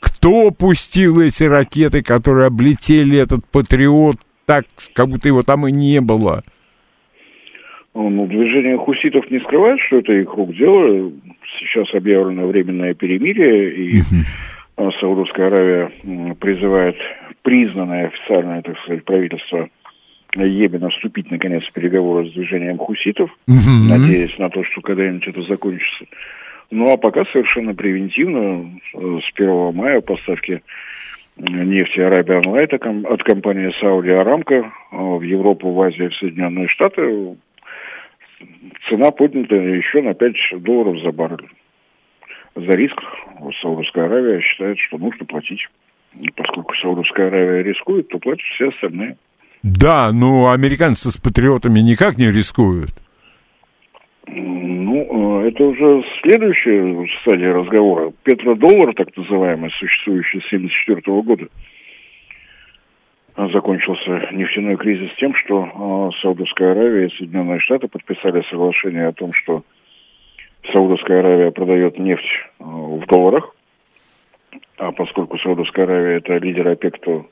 [0.00, 4.16] Кто пустил эти ракеты, которые облетели этот патриот
[4.46, 4.64] так,
[4.94, 6.42] как будто его там и не было?
[7.94, 11.12] Ну, движение хуситов не скрывает, что это их рук дело.
[11.60, 14.02] Сейчас объявлено временное перемирие, и
[15.00, 15.92] Саудовская Аравия
[16.40, 16.96] призывает
[17.42, 19.68] признанное официальное, так сказать, правительство
[20.36, 23.52] Йемена вступить, наконец, в переговоры с движением хуситов, uh
[23.88, 26.06] надеясь на то, что когда-нибудь это закончится.
[26.70, 30.62] Ну а пока совершенно превентивно с 1 мая поставки
[31.36, 37.36] нефти Арабия Анлайт от компании Сауди э, в Европу, в Азию, в Соединенные Штаты
[38.88, 41.48] цена поднята еще на 5 долларов за баррель.
[42.54, 43.00] За риск
[43.60, 45.66] Саудовская Аравия считает, что нужно платить.
[46.20, 49.16] И поскольку Саудовская Аравия рискует, то платят все остальные.
[49.62, 52.90] Да, но американцы с патриотами никак не рискуют.
[54.26, 58.12] Ну, э, это уже следующая стадия разговора.
[58.24, 61.46] Петродоллар, так называемый, существующий с 1974 года,
[63.36, 69.32] закончился нефтяной кризис тем, что э, Саудовская Аравия и Соединенные Штаты подписали соглашение о том,
[69.32, 69.62] что
[70.72, 72.24] Саудовская Аравия продает нефть
[72.58, 73.54] э, в долларах,
[74.78, 77.26] а поскольку Саудовская Аравия это лидер ОПЕК, то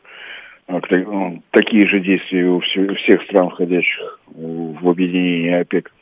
[1.50, 5.92] такие же действия у всех стран, входящих в объединение ОПЕК.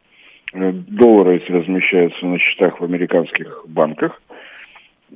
[0.55, 4.21] Э, доллары эти размещаются на счетах в американских банках,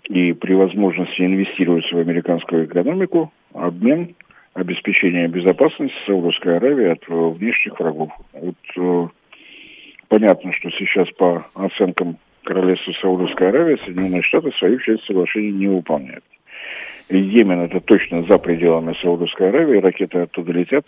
[0.09, 4.15] и при возможности инвестируются в американскую экономику, обмен,
[4.55, 8.11] обеспечение безопасности Саудовской Аравии от э, внешних врагов.
[8.33, 9.09] Вот э,
[10.09, 16.25] понятно, что сейчас по оценкам Королевства Саудовской Аравии Соединенные Штаты свою часть соглашения не выполняют.
[17.09, 20.87] Йемен это точно за пределами Саудовской Аравии, ракеты оттуда летят,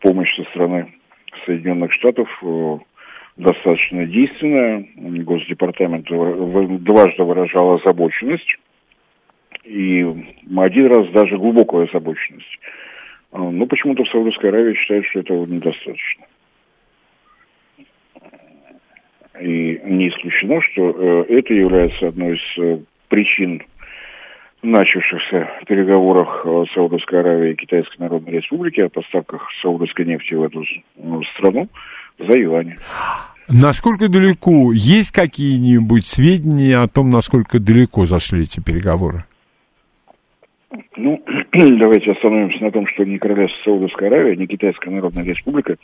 [0.00, 0.92] помощь со стороны
[1.46, 2.78] Соединенных Штатов э,
[3.36, 4.86] достаточно действенная.
[4.96, 8.56] Госдепартамент дважды выражал озабоченность.
[9.64, 10.04] И
[10.56, 12.58] один раз даже глубокую озабоченность.
[13.32, 16.24] Э, но почему-то в Саудовской Аравии считают, что этого недостаточно.
[19.40, 23.62] И не исключено, что э, это является одной из э, причин
[24.62, 30.62] начавшихся переговорах э, Саудовской Аравии и Китайской Народной Республики о поставках саудовской нефти в эту
[30.62, 31.68] э, страну
[32.18, 32.76] за юани.
[33.48, 34.72] Насколько далеко?
[34.72, 39.24] Есть какие-нибудь сведения о том, насколько далеко зашли эти переговоры?
[40.96, 41.22] Ну,
[41.52, 45.76] давайте остановимся на том, что ни Королевство Саудовской Аравии, ни Китайская Народная Республика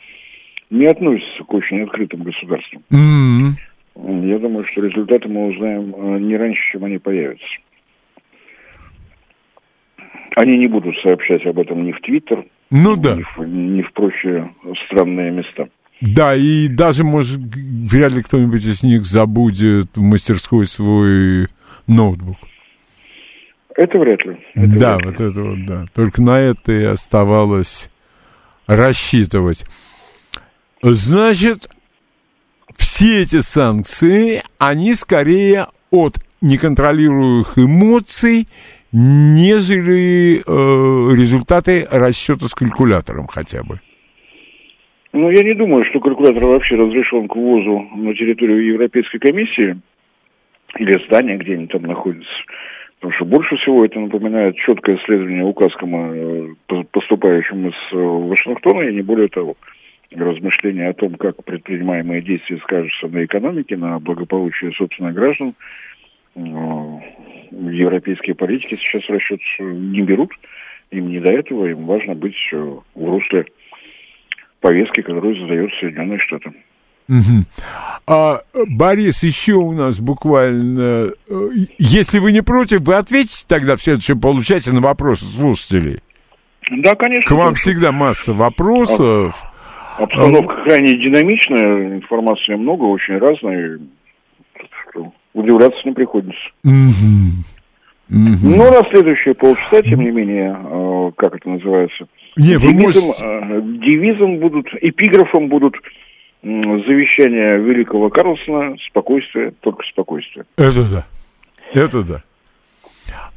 [0.69, 2.83] не относятся к очень открытым государствам.
[2.91, 4.27] Mm-hmm.
[4.27, 7.45] Я думаю, что результаты мы узнаем э, не раньше, чем они появятся.
[10.39, 13.15] Они не будут сообщать об этом ни в Твиттер, ну, да.
[13.15, 14.49] ни, в, ни в прочие
[14.85, 15.67] странные места.
[15.99, 21.49] Да, и даже, может, вряд ли кто-нибудь из них забудет в мастерской свой
[21.87, 22.37] ноутбук.
[23.75, 24.37] Это вряд ли.
[24.55, 25.05] Это да, вряд ли.
[25.07, 25.85] вот это вот, да.
[25.93, 27.89] Только на это и оставалось
[28.65, 29.65] рассчитывать.
[30.81, 31.69] Значит,
[32.77, 38.47] все эти санкции, они скорее от неконтролируемых эмоций,
[38.91, 43.79] нежели э, результаты расчета с калькулятором хотя бы.
[45.11, 49.77] Ну, я не думаю, что калькулятор вообще разрешен к ввозу на территорию Европейской комиссии
[50.77, 52.31] или здания где-нибудь там находится.
[52.99, 58.95] Потому что больше всего это напоминает четкое следование указкам, э, поступающим из э, Вашингтона, и
[58.95, 59.55] не более того.
[60.11, 65.53] Размышления о том, как предпринимаемые действия скажутся на экономике, на благополучие собственных граждан,
[66.35, 66.41] э,
[67.51, 70.31] европейские политики сейчас в расчет не берут.
[70.91, 73.45] Им не до этого, им важно быть в русле
[74.59, 76.51] повестки, которую задают Соединенные Штаты.
[77.07, 77.43] Угу.
[78.07, 81.09] А, Борис, еще у нас буквально...
[81.29, 81.49] Э,
[81.79, 86.01] если вы не против, вы ответите тогда в следующем получасе на вопросы слушателей?
[86.69, 87.27] Да, конечно.
[87.27, 89.35] К вам всегда масса вопросов.
[89.97, 90.63] Обстановка а...
[90.65, 93.79] крайне динамичная, информации много, очень разная.
[95.33, 96.39] Удивляться не приходится.
[96.63, 97.43] Угу.
[98.09, 98.37] Угу.
[98.41, 103.23] Но на следующие полчаса, тем не менее, э, как это называется, не, вы девизом, можете...
[103.23, 105.75] Э, девизом будут, эпиграфом будут
[106.41, 110.45] завещания великого Карлсона «Спокойствие, только спокойствие».
[110.57, 111.05] Это да.
[111.73, 112.23] Это да.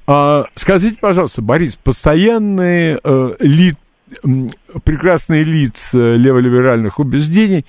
[0.07, 3.73] А, скажите, пожалуйста, Борис, постоянные э, ли,
[4.85, 7.67] прекрасные лица леволиберальных убеждений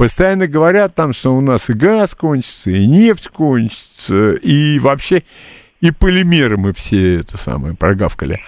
[0.00, 5.24] постоянно говорят там, что у нас и газ кончится, и нефть кончится, и вообще
[5.82, 8.40] и полимеры мы все это самое прогавкали.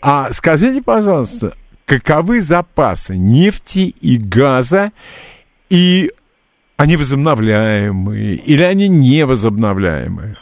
[0.00, 1.54] А скажите, пожалуйста,
[1.86, 4.92] каковы запасы нефти и газа,
[5.70, 6.12] и
[6.76, 10.36] они возобновляемые, или они невозобновляемые?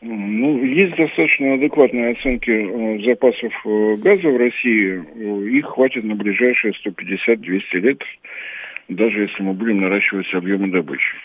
[0.00, 5.56] Ну, есть достаточно адекватные оценки э, запасов э, газа в России.
[5.56, 8.02] Их хватит на ближайшие 150-200 лет,
[8.88, 11.16] даже если мы будем наращивать объемы добычи.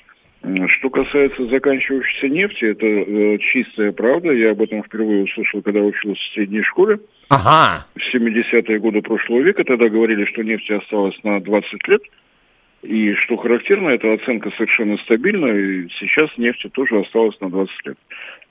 [0.68, 4.32] Что касается заканчивающейся нефти, это э, чистая правда.
[4.32, 7.00] Я об этом впервые услышал, когда учился в средней школе.
[7.30, 7.86] Ага.
[7.96, 12.02] В 70-е годы прошлого века тогда говорили, что нефти осталось на 20 лет.
[12.84, 17.98] И что характерно, эта оценка совершенно стабильна, и сейчас нефти тоже осталось на 20 лет.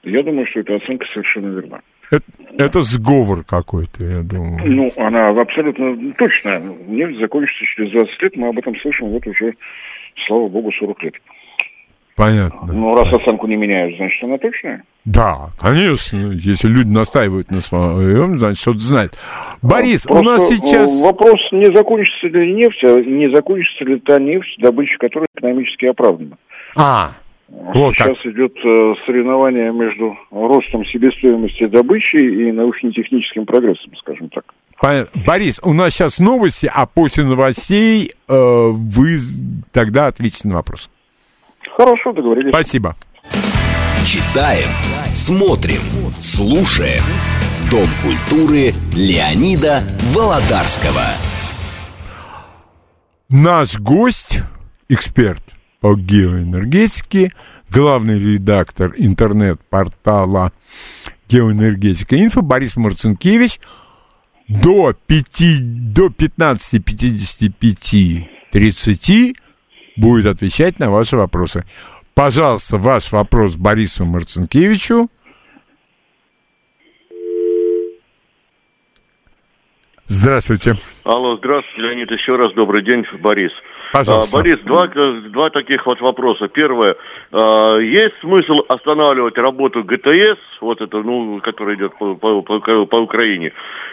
[0.03, 1.81] Я думаю, что эта оценка совершенно верна.
[2.11, 2.25] Это,
[2.59, 4.61] это сговор какой-то, я думаю.
[4.65, 6.61] Ну, она абсолютно точная.
[6.61, 9.55] Нефть закончится через 20 лет, мы об этом слышим вот уже,
[10.27, 11.15] слава богу, 40 лет.
[12.17, 12.73] Понятно.
[12.73, 14.83] Ну, раз оценку не меняют, значит, она точная?
[15.05, 16.33] Да, конечно.
[16.33, 19.19] Если люди настаивают на своем, значит, что-то знают.
[19.61, 21.03] Борис, Просто у нас сейчас...
[21.03, 26.39] Вопрос, не закончится ли нефть, а не закончится ли та нефть, добыча которой экономически оправдана.
[26.75, 27.13] А,
[27.49, 28.27] вот Сейчас так.
[28.27, 34.45] идет э, соревнование между ростом себестоимости добычи и научно-техническим прогрессом, скажем так.
[34.81, 35.23] Понятно.
[35.25, 39.19] Борис, у нас сейчас новости, а после новостей э, вы
[39.73, 40.91] тогда ответите на вопрос.
[41.77, 42.51] Хорошо, договорились.
[42.51, 42.97] Спасибо.
[44.05, 44.69] Читаем,
[45.15, 45.83] смотрим,
[46.19, 47.03] слушаем.
[47.71, 49.83] Дом культуры Леонида
[50.15, 51.03] Володарского.
[53.29, 54.41] Наш гость,
[54.89, 55.56] эксперт
[55.87, 57.33] по геоэнергетике,
[57.71, 60.51] главный редактор интернет-портала
[61.29, 63.61] геоэнергетика инфо Борис Марцинкевич
[64.49, 69.37] до 5, до 15, 55, 30
[69.97, 71.65] будет отвечать на ваши вопросы.
[72.15, 75.09] Пожалуйста, ваш вопрос Борису Марцинкевичу.
[80.09, 80.75] Здравствуйте.
[81.05, 82.11] Алло, здравствуйте, Леонид.
[82.11, 83.53] Еще раз добрый день, Борис.
[83.93, 84.39] Пожалуйста.
[84.39, 84.89] А, Борис, два,
[85.31, 86.49] два таких вот вопроса.
[86.49, 86.97] Первое.
[87.33, 92.97] А, есть смысл останавливать работу ГТС, вот это, ну, которая идет по, по, по, по
[92.97, 93.53] Украине?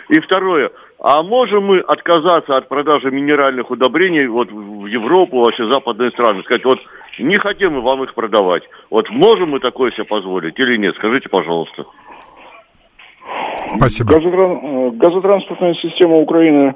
[0.10, 0.72] И второе.
[1.00, 6.44] а можем мы отказаться от продажи минеральных удобрений вот в Европу, вообще западные страны?
[6.44, 6.80] Сказать, вот
[7.20, 8.64] не хотим мы вам их продавать.
[8.90, 10.96] Вот можем мы такое себе позволить или нет?
[10.96, 11.86] Скажите, пожалуйста.
[13.78, 14.14] Спасибо.
[14.14, 16.76] Газотран- э, Газотранспортная система Украины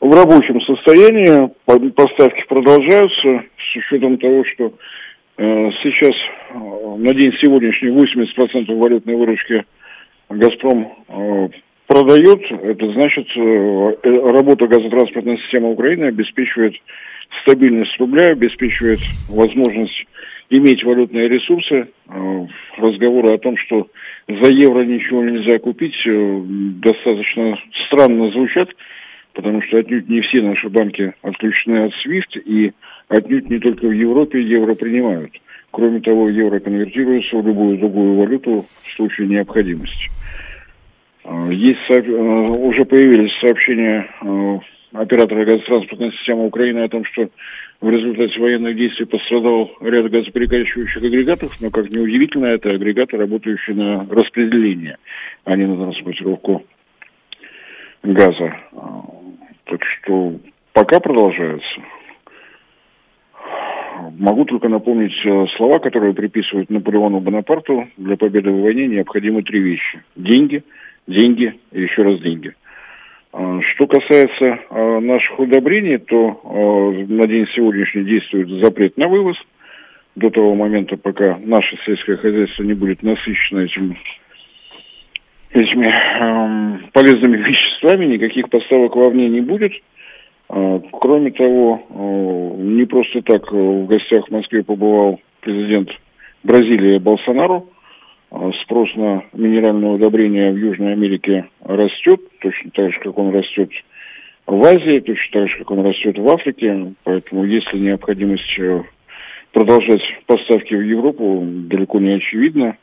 [0.00, 1.50] в рабочем состоянии.
[1.64, 4.72] По- Поставки продолжаются с учетом того, что
[5.38, 6.12] э, сейчас
[6.50, 9.64] э, на день сегодняшний 80% валютной выручки
[10.28, 11.48] «Газпром» э,
[11.86, 12.40] продает.
[12.62, 13.40] Это значит, э,
[14.02, 16.74] э, работа газотранспортной системы Украины обеспечивает
[17.42, 20.06] стабильность рубля, обеспечивает возможность
[20.50, 21.88] иметь валютные ресурсы.
[22.08, 22.46] Э,
[22.76, 23.88] Разговоры о том, что
[24.28, 25.96] за евро ничего нельзя купить,
[26.80, 28.68] достаточно странно звучат,
[29.38, 32.72] потому что отнюдь не все наши банки отключены от SWIFT, и
[33.06, 35.30] отнюдь не только в Европе евро принимают.
[35.70, 40.10] Кроме того, евро конвертируется в любую другую валюту в случае необходимости.
[41.22, 44.58] Э, Есть э, уже появились сообщения э,
[44.94, 47.28] оператора газотранспортной системы Украины о том, что
[47.80, 53.76] в результате военных действий пострадал ряд газоперекачивающих агрегатов, но, как ни удивительно, это агрегаты, работающие
[53.76, 54.96] на распределение,
[55.44, 56.64] а не на транспортировку
[58.12, 58.56] газа.
[58.72, 59.02] А,
[59.64, 60.34] Так что
[60.72, 61.80] пока продолжается.
[64.18, 67.88] Могу только напомнить э, слова, которые приписывают Наполеону Бонапарту.
[67.96, 70.02] Для победы в войне необходимы три вещи.
[70.16, 70.62] Деньги,
[71.06, 72.54] деньги и еще раз деньги.
[73.32, 76.40] А, Что касается а, наших удобрений, то
[77.08, 79.36] на день сегодняшний действует запрет на вывоз.
[80.16, 83.96] До того момента, пока наше сельское хозяйство не будет насыщено этим,
[85.52, 89.72] этими эм, полезными веществами, никаких поставок вовне не будет.
[90.48, 95.90] А, Кроме того, э, не просто так э, в гостях в Москве побывал президент
[96.42, 97.68] Бразилии Болсонару.
[98.30, 103.70] А, Спрос на минеральное удобрение в Южной Америке растет, точно так же, как он растет
[104.46, 106.94] в Азии, точно так же, как он растет в Африке.
[107.04, 108.82] Поэтому, если необходимость э,
[109.52, 112.76] продолжать поставки в Европу, далеко не очевидно.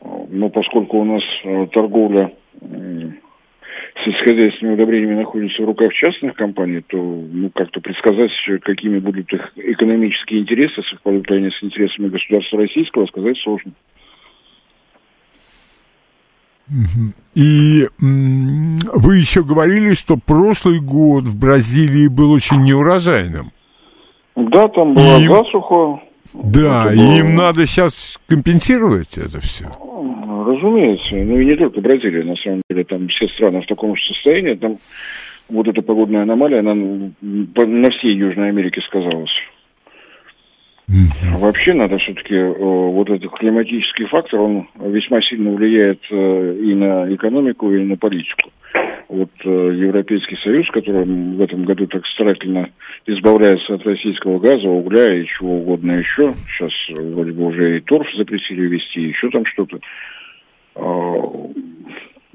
[0.00, 2.32] Но поскольку у нас э, торговля
[4.04, 9.52] сельскохозяйственными удобрениями находится в руках частных компаний, то ну, как-то предсказать, э, какими будут их
[9.56, 13.72] экономические интересы, совпадут ли они с интересами государства российского, сказать сложно.
[17.34, 23.52] И вы еще говорили, что прошлый год в Бразилии был очень неурожайным.
[24.36, 26.02] Да, там была И- засуха.
[26.34, 29.64] Да, Это было- им надо сейчас компенсировать это все.
[29.66, 31.14] Разумеется.
[31.14, 32.84] Ну и не только Бразилия, на самом деле.
[32.84, 34.54] Там все страны в таком же состоянии.
[34.54, 34.76] Там
[35.48, 39.30] вот эта погодная аномалия, она на всей Южной Америке сказалась.
[41.38, 47.70] Вообще надо все-таки вот этот климатический фактор, он весьма сильно влияет э, и на экономику,
[47.72, 48.50] и на политику.
[49.08, 52.70] Вот э, Европейский Союз, который в этом году так старательно
[53.06, 56.32] избавляется от российского газа, угля и чего угодно еще.
[56.46, 59.78] Сейчас э, вроде бы уже и торф запретили вести, еще там что-то.
[60.76, 61.18] Э,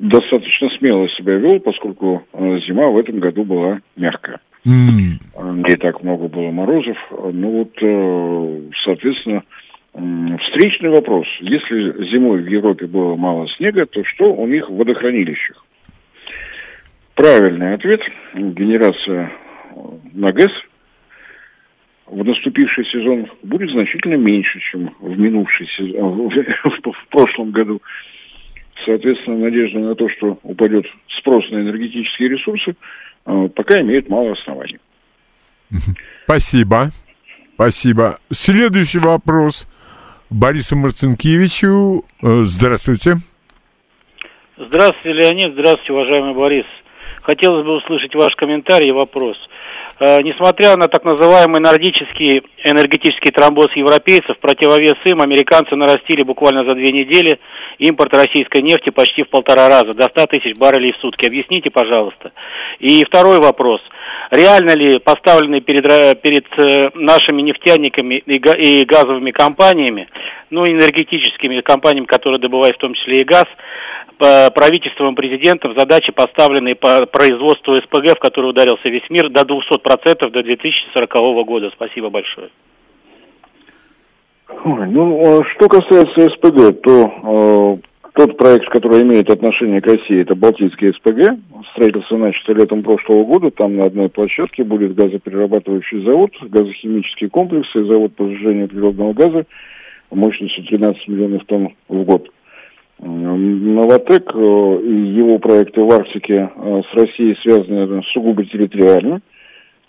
[0.04, 4.40] Достаточно смело себя вел, поскольку э, зима в этом году была мягкая.
[4.66, 5.20] М.
[5.36, 6.98] Не так много было морозов.
[7.12, 9.44] Ну вот, э, соответственно,
[9.94, 11.28] встречный вопрос.
[11.42, 15.66] Если зимой в Европе было мало снега, то что у них в водохранилищах?
[17.16, 18.02] Правильный ответ.
[18.34, 19.80] Генерация э,
[20.14, 20.52] на ГЭС
[22.08, 26.30] в наступивший сезон будет значительно меньше, чем в минувший сезон,
[26.84, 27.82] в прошлом году.
[28.86, 30.86] Соответственно, надежда на то, что упадет
[31.20, 32.74] спрос на энергетические ресурсы, э,
[33.26, 34.80] пока имеет мало оснований.
[36.26, 36.92] Спасибо.
[37.56, 38.20] Спасибо.
[38.32, 39.68] Следующий вопрос
[40.30, 42.06] Борису Марцинкевичу.
[42.22, 43.18] Э, Здравствуйте.
[44.58, 45.54] Здравствуйте, Леонид.
[45.54, 46.66] Здравствуйте, уважаемый Борис.
[47.22, 49.38] Хотелось бы услышать ваш комментарий и вопрос.
[50.00, 56.74] Э, несмотря на так называемый нордический энергетический тромбоз европейцев, противовес им американцы нарастили буквально за
[56.74, 57.40] две недели
[57.78, 61.26] импорт российской нефти почти в полтора раза, до 100 тысяч баррелей в сутки.
[61.26, 62.32] Объясните, пожалуйста.
[62.80, 63.82] И второй вопрос.
[64.32, 70.08] Реально ли поставленные перед, ра- перед э, нашими нефтяниками и, га- и газовыми компаниями,
[70.50, 73.46] ну, энергетическими компаниями, которые добывают в том числе и газ,
[74.18, 80.44] правительством президентом задачи, поставленные по производству СПГ, в который ударился весь мир, до 200% до
[80.44, 81.72] 2040 года.
[81.76, 82.50] Спасибо большое.
[84.66, 90.36] Ну, э, что касается СПГ, то э, тот проект, который имеет отношение к России, это
[90.36, 91.40] Балтийский СПГ.
[91.72, 93.52] Строительство начато летом прошлого года.
[93.52, 99.46] Там на одной площадке будет газоперерабатывающий завод, газохимический комплекс и завод по сжижению природного газа
[100.16, 102.30] мощностью 13 миллионов тонн в год.
[103.06, 109.22] Новотек э, и его проекты в Арктике э, с Россией связаны наверное, сугубо территориально.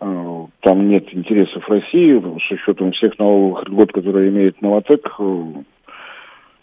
[0.00, 5.06] Э, Там нет интересов России, с учетом всех налоговых льгот, которые имеет Новотек.
[5.18, 5.44] э,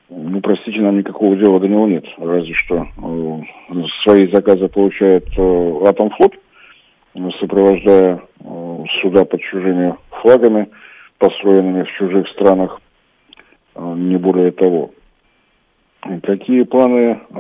[0.10, 2.06] Ну, простите, нам никакого дела до него нет.
[2.18, 3.40] Разве что э,
[4.04, 6.34] свои заказы получает э, Атомфлот,
[7.16, 10.68] э, сопровождая э, суда под чужими флагами,
[11.18, 12.82] построенными в чужих странах,
[13.76, 14.92] э, не более того.
[16.02, 17.36] Какие планы э,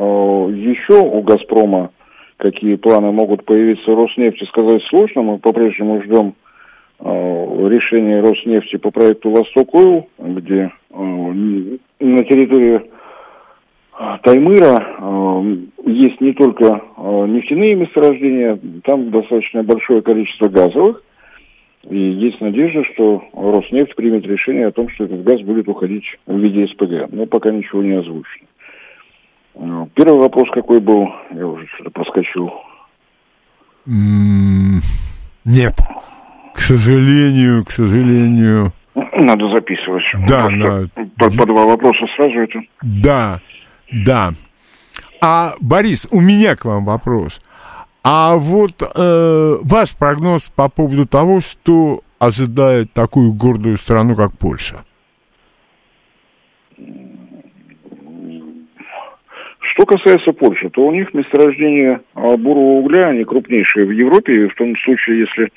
[0.53, 1.89] еще у «Газпрома»,
[2.37, 5.23] какие планы могут появиться Роснефти, сказать сложно.
[5.23, 6.33] Мы по-прежнему ждем
[6.99, 7.03] э,
[7.69, 12.81] решения Роснефти по проекту «Восток Ойл», где э, на территории
[13.99, 15.55] э, Таймыра э,
[15.87, 16.65] есть не только
[16.97, 21.03] э, нефтяные месторождения, там достаточно большое количество газовых.
[21.89, 26.37] И есть надежда, что Роснефть примет решение о том, что этот газ будет уходить в
[26.37, 27.11] виде СПГ.
[27.11, 28.47] Но пока ничего не озвучено.
[29.55, 31.07] Э, Первый вопрос какой был?
[31.31, 32.51] Я уже что-то проскочил.
[33.85, 35.75] Нет.
[36.53, 38.73] К сожалению, к сожалению.
[38.95, 40.03] Надо записывать.
[40.27, 40.57] Да, Просто
[40.95, 42.59] на- по, по два вопроса сразу это.
[42.81, 43.39] Да,
[43.91, 44.33] да.
[45.21, 47.39] А, Борис, у меня к вам вопрос.
[48.03, 54.83] А вот э, ваш прогноз по поводу того, что ожидает такую гордую страну, как Польша?
[59.81, 64.47] Что касается Польши, то у них месторождения а, бурого угля, они крупнейшие в Европе, и
[64.47, 65.49] в том случае, если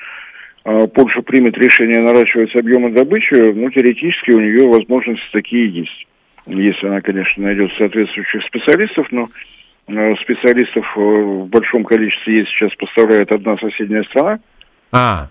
[0.65, 6.07] а, Польша примет решение наращивать объемы добычи, ну, теоретически у нее возможности такие есть.
[6.47, 9.29] Если она, конечно, найдет соответствующих специалистов, но
[9.89, 14.39] э, специалистов э, в большом количестве есть сейчас поставляет одна соседняя страна.
[14.91, 15.29] А,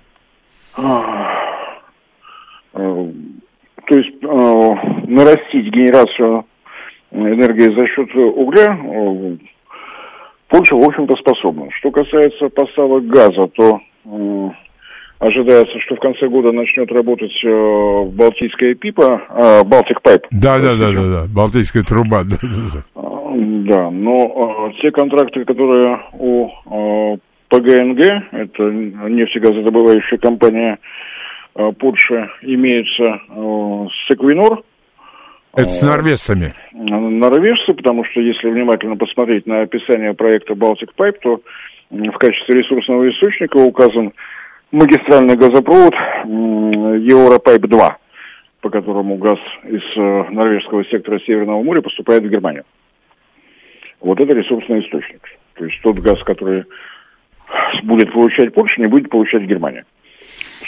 [2.76, 3.08] Э,
[3.88, 6.46] То есть нарастить генерацию
[7.14, 9.38] энергии за счет угля э,
[10.50, 11.68] Польша, в общем-то, способна.
[11.80, 14.50] Что касается поставок газа, то э,
[15.20, 20.28] ожидается, что в конце года начнет работать э, Балтийская ПИПа, э, Балтик Пайп.
[20.32, 23.04] да, да, да, да, да, Балтийская труба, да, да, да.
[23.36, 27.18] Да, но э, те контракты, которые у э,
[27.50, 28.00] ПГНГ,
[28.32, 28.64] это
[29.10, 30.78] нефтегазодобывающая компания
[31.56, 34.62] э, Польши, имеются э, с Эквинор,
[35.56, 36.54] Это с норвежцами.
[36.72, 41.42] норвежцы, потому что если внимательно посмотреть на описание проекта Baltic Pipe, то
[41.92, 44.14] в качестве ресурсного источника указан
[44.72, 45.94] магистральный газопровод
[46.26, 47.98] Европайп 2,
[48.62, 52.64] по которому газ из э, норвежского сектора Северного моря поступает в Германию.
[54.02, 55.22] Вот это ресурсный источник.
[55.54, 56.66] То есть тот газ, который
[57.84, 59.86] будет получать Польша, не будет получать Германия,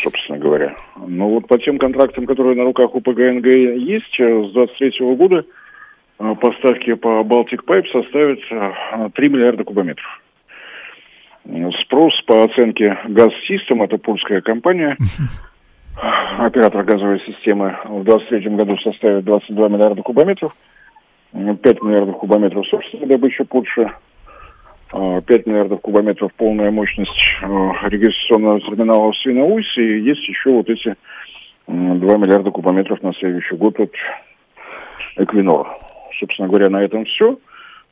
[0.03, 0.75] собственно говоря.
[1.07, 5.45] Но вот по тем контрактам, которые на руках у ПГНГ есть, э, с 23 года
[6.19, 10.21] э, поставки по Baltic Pipe составят э, 3 миллиарда кубометров.
[11.45, 14.97] Э, Спрос по оценке Газ System, это польская компания,
[16.37, 20.53] оператор газовой системы, в 2023 году составит 22 миллиарда кубометров,
[21.35, 23.89] М, 5 миллиардов кубометров собственная добыча Польши, э,
[24.91, 27.09] 5 миллиардов кубометров полная мощность
[27.41, 27.45] э,
[27.89, 30.95] регистрационного терминала в Свиноуйсе, и есть еще вот эти
[31.67, 33.91] м, 2 миллиарда кубометров на следующий год от
[35.17, 35.67] Эквинор.
[36.19, 37.39] Собственно говоря, на этом все.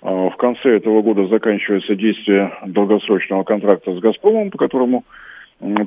[0.01, 5.03] А, В конце этого года заканчивается действие долгосрочного контракта с «Газпромом», по которому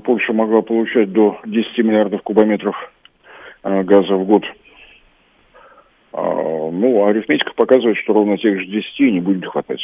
[0.05, 2.75] Польша могла получать до 10 миллиардов кубометров
[3.63, 4.45] а, газа в год.
[6.13, 9.81] А, Ну, а арифметика показывает, что ровно тех же 10 не будет хватать.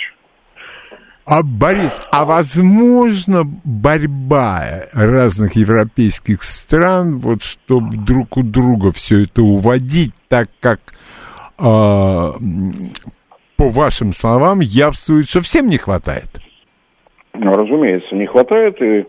[1.24, 9.42] А, Борис, а возможно борьба разных европейских стран, вот чтобы друг у друга все это
[9.42, 10.80] уводить, так как,
[11.60, 12.90] а, м,
[13.56, 16.28] по вашим словам, явствует, что всем не хватает?
[17.34, 19.06] Ну, Разумеется, не хватает, и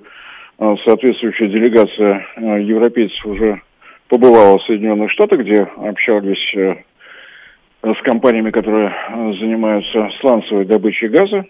[0.60, 3.62] э, соответствующая делегация э, европейцев уже
[4.08, 6.76] побывала в Соединенных Штатах, где общались э,
[7.84, 11.44] с компаниями, которые э, занимаются сланцевой добычей газа.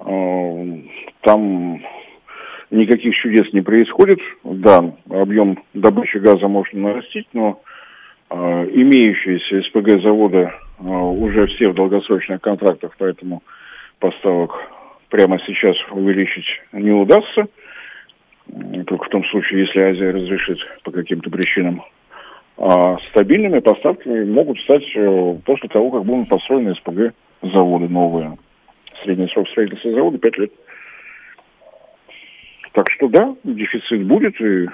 [0.00, 0.76] Э,
[1.22, 1.82] Там
[2.70, 4.20] никаких чудес не происходит.
[4.44, 7.60] Да, объем добычи газа можно нарастить, но
[8.30, 13.42] э, имеющиеся СПГ заводы э, уже все в долгосрочных контрактах, поэтому
[13.98, 14.52] поставок
[15.08, 17.46] прямо сейчас увеличить не удастся.
[18.86, 21.82] Только в том случае, если Азия разрешит по каким-то причинам.
[22.56, 24.84] А стабильными поставками могут стать
[25.44, 27.12] после того, как будут построены СПГ
[27.42, 28.38] заводы новые.
[29.02, 30.52] Средний срок строительства завода 5 лет.
[32.72, 34.68] Так что да, дефицит будет, и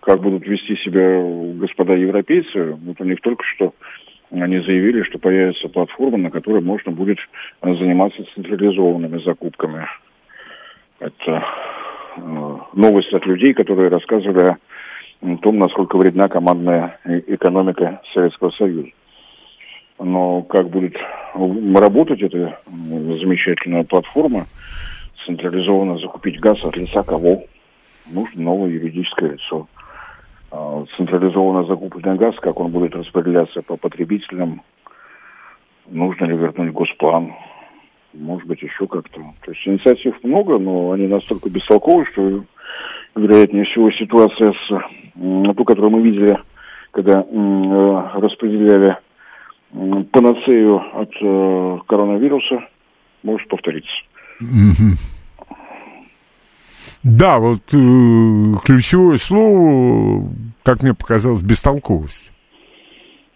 [0.00, 1.22] как будут вести себя
[1.58, 3.74] господа европейцы, вот у них только что
[4.30, 7.18] они заявили, что появится платформа, на которой можно будет
[7.62, 9.86] э, заниматься централизованными закупками.
[10.98, 11.44] Это
[12.16, 14.56] э, новость от людей, которые рассказывали
[15.20, 18.88] о том, насколько вредна командная экономика Советского Союза.
[20.02, 20.96] Но как будет
[21.34, 24.46] работать эта замечательная платформа,
[25.24, 27.44] централизованно закупить газ от лица кого?
[28.06, 29.68] Нужно новое юридическое лицо.
[30.50, 34.62] А, централизованно закупленный газ, как он будет распределяться по потребителям,
[35.86, 37.32] нужно ли вернуть госплан,
[38.12, 39.20] может быть, еще как-то.
[39.44, 42.44] То есть инициатив много, но они настолько бестолковы, что,
[43.14, 46.36] вероятнее всего, ситуация с ту, которую мы видели,
[46.90, 48.98] когда э, распределяли
[50.10, 52.64] панацею от э, коронавируса,
[53.22, 53.92] может повториться.
[57.02, 60.28] Да, вот э, ключевое слово,
[60.62, 62.32] как мне показалось, бестолковость.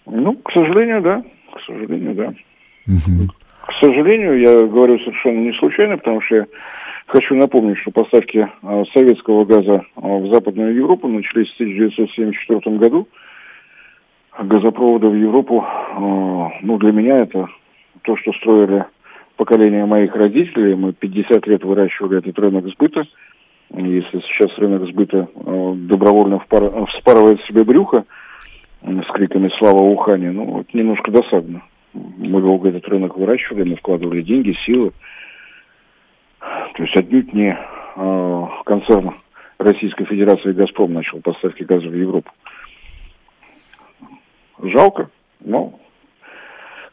[0.06, 1.24] Ну, к сожалению, да.
[1.52, 2.34] К сожалению, да.
[3.66, 6.46] К сожалению, я говорю совершенно не случайно, потому что я
[7.06, 13.08] хочу напомнить, что поставки э, советского газа э, в Западную Европу начались в 1974 году.
[14.38, 16.00] Газопроводы в Европу, э,
[16.62, 17.48] ну, для меня это
[18.02, 18.84] то, что строили
[19.36, 20.74] поколение моих родителей.
[20.74, 23.04] Мы 50 лет выращивали этот рынок сбыта–
[23.74, 26.86] если сейчас рынок сбыта э, добровольно впар...
[26.86, 28.04] вспарывает себе брюхо
[28.82, 31.62] с криками «Слава Ухане», ну, это немножко досадно.
[31.92, 34.92] Мы долго этот рынок выращивали, мы вкладывали деньги, силы.
[36.38, 37.58] То есть отнюдь не
[38.64, 39.14] концерн
[39.58, 42.30] Российской Федерации «Газпром» начал поставки газа в Европу.
[44.62, 45.10] Жалко,
[45.40, 45.78] но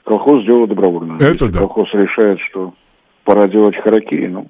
[0.05, 1.15] колхоз сделал добровольно.
[1.15, 1.59] Это Если да.
[1.59, 2.73] колхоз решает, что
[3.23, 4.47] пора делать харакири, ну,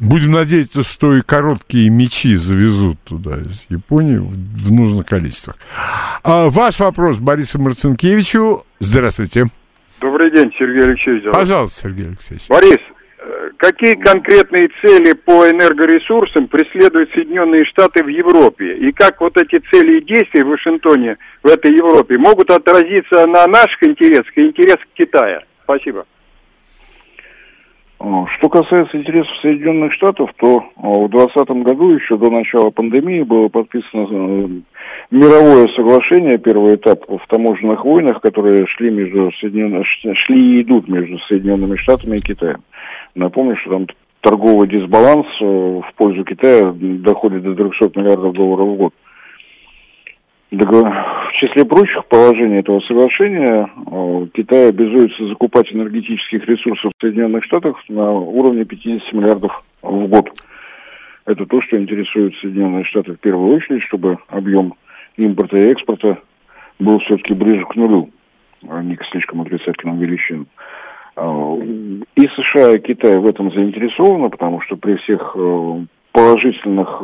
[0.00, 5.58] Будем надеяться, что и короткие мечи завезут туда из Японии в нужных количествах.
[6.24, 8.64] А, ваш вопрос Борису Марцинкевичу.
[8.78, 9.48] Здравствуйте.
[10.00, 11.24] Добрый день, Сергей Алексеевич.
[11.30, 12.48] Пожалуйста, Сергей Алексеевич.
[12.48, 12.78] Борис,
[13.56, 18.76] какие конкретные цели по энергоресурсам преследуют Соединенные Штаты в Европе?
[18.76, 23.46] И как вот эти цели и действия в Вашингтоне, в этой Европе, могут отразиться на
[23.46, 25.42] наших интересах и интересах Китая?
[25.64, 26.06] Спасибо.
[28.02, 33.22] А, что касается интересов Соединенных Штатов, то а, в 2020 году, еще до начала пандемии,
[33.22, 34.48] было подписано э,
[35.10, 41.76] мировое соглашение, первый этап в таможенных войнах, которые шли, между шли и идут между Соединенными
[41.76, 42.62] Штатами и Китаем.
[43.14, 43.86] Напомню, что там
[44.22, 48.94] торговый дисбаланс э, в пользу Китая доходит до 300 миллиардов долларов в год.
[50.50, 57.76] В числе прочих положений этого соглашения э, Китай обязуется закупать энергетических ресурсов в Соединенных Штатах
[57.88, 60.28] на уровне 50 миллиардов в год.
[61.26, 64.74] Это то, что интересует Соединенные Штаты в первую очередь, чтобы объем
[65.16, 66.18] импорта и экспорта
[66.80, 68.10] был все-таки ближе к нулю,
[68.68, 70.48] а не к слишком отрицательным величинам.
[71.14, 71.58] Э,
[72.16, 77.02] и США, и Китай в этом заинтересованы, потому что при всех э, положительных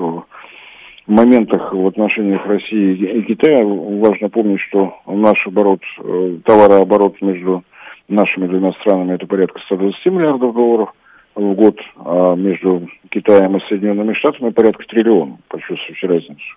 [1.07, 7.63] моментах в отношениях России и Китая важно помнить, что наш оборот, э, товарооборот между
[8.09, 10.93] нашими двумя странами это порядка 120 миллиардов долларов
[11.35, 16.57] в год, а между Китаем и Соединенными Штатами порядка триллиона, почувствуйте разницу.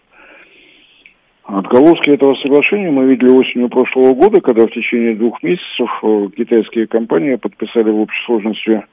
[1.43, 6.88] Отголоски этого соглашения мы видели осенью прошлого года, когда в течение двух месяцев э, китайские
[6.88, 8.84] компании подписали в общей сложности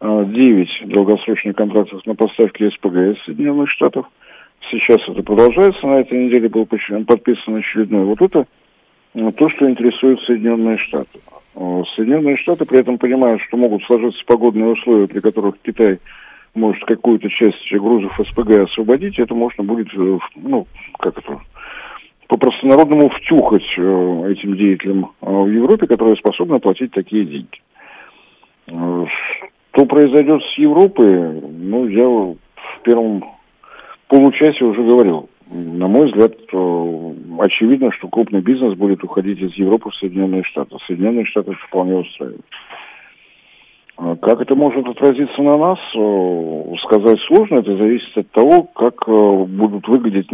[0.00, 4.06] 9 э, долгосрочных контрактов на поставки СПГ из Соединенных Штатов–
[4.70, 5.86] Сейчас это продолжается.
[5.86, 8.04] На этой неделе был подписан очередной.
[8.04, 8.46] Вот это
[9.14, 11.18] ну, то, что интересует Соединенные Штаты.
[11.96, 15.98] Соединенные Штаты при этом понимают, что могут сложиться погодные условия, при которых Китай
[16.54, 20.66] может какую-то часть грузов СПГ освободить, это можно будет, э, ну,
[20.98, 21.40] как это,
[22.26, 27.60] по-простонародному втюхать э, этим деятелям э, в Европе, которые способны платить такие деньги.
[29.78, 32.36] Что произойдет с Европой, ну, я в
[32.82, 33.24] первом
[34.08, 35.28] получасе уже говорил.
[35.50, 36.32] На мой взгляд,
[37.38, 40.76] очевидно, что крупный бизнес будет уходить из Европы в Соединенные Штаты.
[40.86, 42.44] Соединенные Штаты вполне устраивают.
[43.96, 45.78] А как это может отразиться на нас,
[46.82, 47.60] сказать сложно.
[47.60, 50.28] Это зависит от того, как будут выглядеть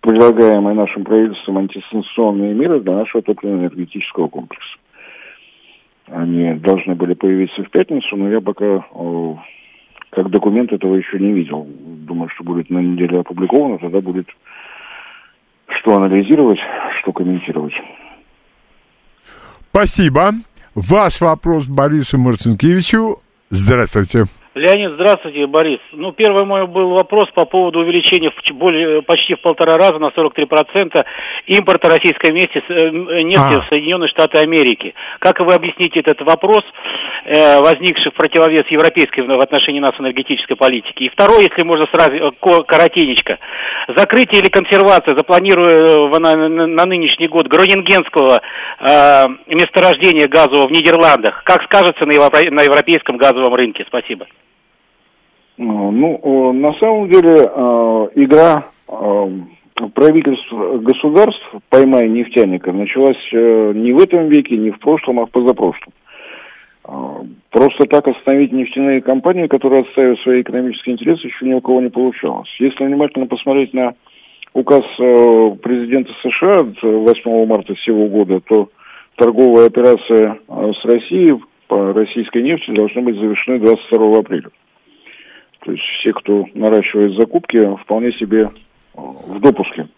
[0.00, 4.76] предлагаемые нашим правительством антисанкционные меры для нашего топливно-энергетического комплекса.
[6.06, 8.86] Они должны были появиться в пятницу, но я пока
[10.10, 11.66] как документ этого еще не видел.
[11.68, 14.28] Думаю, что будет на неделе опубликовано, тогда будет
[15.80, 16.58] что анализировать,
[17.00, 17.74] что комментировать.
[19.70, 20.32] Спасибо.
[20.74, 23.18] Ваш вопрос Борису Марцинкевичу.
[23.50, 24.24] Здравствуйте.
[24.58, 25.78] Леонид, здравствуйте, Борис.
[25.92, 30.08] Ну, первый мой был вопрос по поводу увеличения в более, почти в полтора раза на
[30.10, 31.04] 43%
[31.46, 32.90] импорта российской нефти, с- э,
[33.22, 33.60] нефти А.
[33.60, 34.94] в Соединенные Штаты Америки.
[35.20, 36.62] Как вы объясните этот вопрос,
[37.24, 41.04] э, возникший в противовес европейской в отношении нас энергетической политики?
[41.04, 43.38] И второй, если можно сразу, э, ко- коротенечко.
[43.96, 48.40] Закрытие или консервация, запланируя на, на- на нынешний год гронингенского
[48.80, 49.24] э,
[49.54, 53.84] месторождения газового в Нидерландах, как скажется на, европе- на европейском газовом рынке?
[53.86, 54.26] Спасибо.
[55.58, 59.30] Ну, э, на самом деле, э, игра э,
[59.92, 65.92] правительств государств «Поймай нефтяника» началась не в этом веке, не в прошлом, а в позапрошлом.
[67.50, 71.90] Просто так остановить нефтяные компании, которые отстаивают свои экономические интересы, еще ни у кого не
[71.90, 72.48] получалось.
[72.58, 73.94] Если внимательно посмотреть на
[74.52, 78.70] указ президента США от 8 марта сего года, то
[79.16, 81.34] торговая операция с Россией
[81.68, 84.48] по российской нефти должны быть завершены 22 апреля.
[85.60, 88.50] То есть все, кто наращивает закупки, вполне себе э,
[88.94, 89.88] в допуске.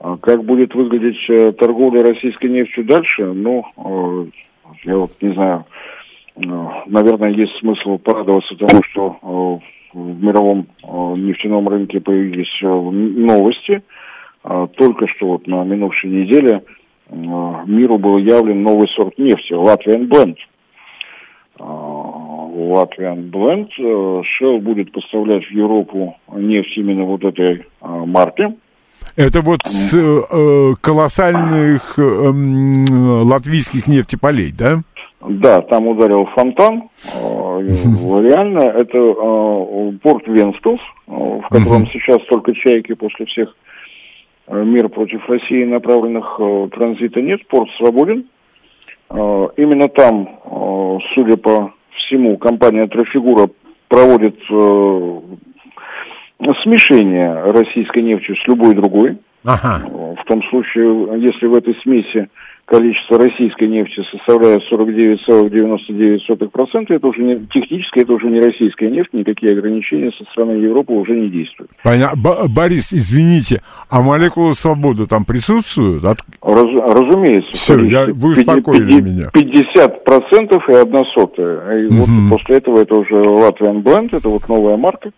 [0.00, 4.26] А как будет выглядеть э, торговля российской нефтью дальше, ну, э,
[4.84, 5.64] я вот не знаю,
[6.36, 9.60] наверное, есть смысл порадоваться тому, что
[9.92, 10.68] в мировом
[11.16, 13.82] нефтяном рынке появились новости.
[14.44, 16.62] А Только что вот на минувшей неделе
[17.10, 20.36] миру был явлен новый сорт нефти, Latvian Blend.
[22.58, 23.68] Latvian Blend.
[23.78, 28.54] Э, Shell будет поставлять в Европу нефть именно вот этой э, марки.
[29.16, 34.82] Это вот с э, э, колоссальных э, латвийских нефтеполей, да?
[35.20, 36.84] Да, там ударил фонтан.
[37.04, 38.98] Реально, это
[40.00, 40.30] порт э,
[41.08, 43.56] в котором сейчас только чайки после всех
[44.48, 46.40] мер против России направленных
[46.72, 47.46] транзита нет.
[47.48, 48.26] Порт свободен.
[49.10, 50.28] Именно там,
[51.14, 53.48] судя по всему, компания Трафигура
[53.88, 55.20] проводит э,
[56.62, 59.18] смешение российской нефти с любой другой.
[59.44, 59.86] Ага.
[59.86, 62.28] В том случае, если в этой смеси
[62.68, 69.52] количество российской нефти составляет 49,99%, это уже не, технически это уже не российская нефть, никакие
[69.52, 71.70] ограничения со стороны Европы уже не действуют.
[71.82, 76.04] Поня- Б- Борис, извините, а молекулы свободы там присутствуют?
[76.04, 77.50] От- Раз- разумеется.
[77.52, 79.30] Всё, я- вы успокоили меня.
[79.32, 81.78] 50% и одна сотая.
[81.80, 85.10] И вот после этого это уже Latvian Blend, это вот новая марка,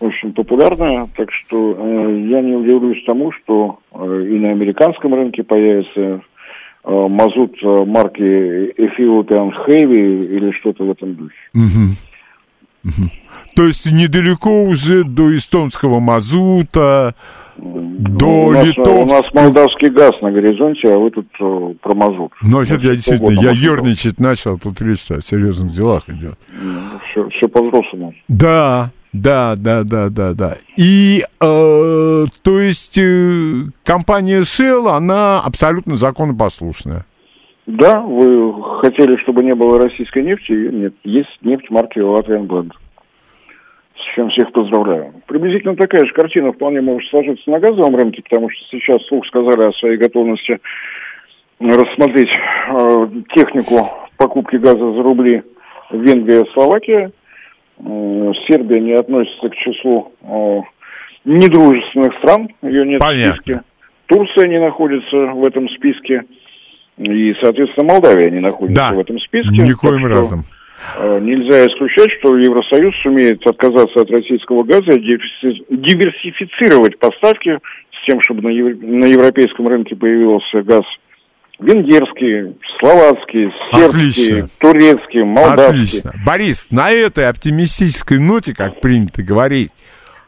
[0.00, 1.06] очень популярная.
[1.16, 6.20] Так что э, я не удивлюсь тому, что э, и на американском рынке появится
[6.84, 11.34] мазут э, марки Ethiopian Heavy или что-то в этом духе.
[11.52, 11.96] Мгм.
[12.82, 13.10] Мгм.
[13.54, 17.14] То есть недалеко уже до эстонского мазута,
[17.58, 19.04] до Ну, у, нас, у литовского...
[19.04, 22.32] нас молдавский газ на горизонте, а вы тут э, про мазут.
[22.42, 26.38] Ну, я действительно, я может, ерничать начал, тут речь о серьезных делах идет.
[27.10, 28.14] Все, все по-взрослому.
[28.28, 30.54] Да, да, да, да, да, да.
[30.76, 37.04] И, э, то есть, э, компания Shell, она абсолютно законопослушная.
[37.66, 40.94] Да, вы хотели, чтобы не было российской нефти, ее нет.
[41.04, 42.72] Есть нефть марки Latvian Blend.
[43.94, 45.12] С чем всех поздравляю.
[45.26, 49.68] Приблизительно такая же картина вполне может сложиться на газовом рынке, потому что сейчас слух сказали
[49.68, 50.58] о своей готовности
[51.60, 55.42] рассмотреть э, технику покупки газа за рубли
[55.90, 57.12] Венгрия и Словакия.
[58.48, 60.60] Сербия не относится к числу э,
[61.24, 63.32] недружественных стран, ее нет Понятно.
[63.32, 63.60] в списке.
[64.06, 66.24] Турция не находится в этом списке.
[66.98, 69.62] И, соответственно, Молдавия не находится Да, в этом списке.
[69.62, 70.44] никоим Так разом.
[70.98, 74.98] э, Нельзя исключать, что Евросоюз сумеет отказаться от российского газа и
[75.70, 77.58] диверсифицировать поставки
[77.92, 80.84] с тем, чтобы на, ев- на европейском рынке появился газ
[81.60, 84.48] венгерский, словацкий, сербский, Отлично.
[84.58, 85.66] турецкий, молдавский.
[85.68, 86.14] Отлично.
[86.24, 89.70] Борис, на этой оптимистической ноте, как принято говорить,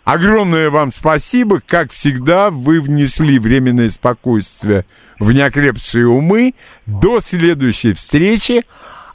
[0.05, 1.61] огромное вам спасибо.
[1.65, 4.85] Как всегда, вы внесли временное спокойствие
[5.19, 6.55] в неокрепшие умы.
[6.87, 8.65] До следующей встречи.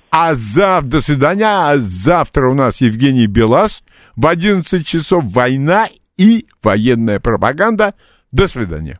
[0.10, 0.86] А зав...
[0.86, 1.46] до свидания.
[1.46, 3.82] А завтра у нас Евгений Белаш.
[4.16, 7.94] В 11 часов война и военная пропаганда.
[8.32, 9.00] До свидания.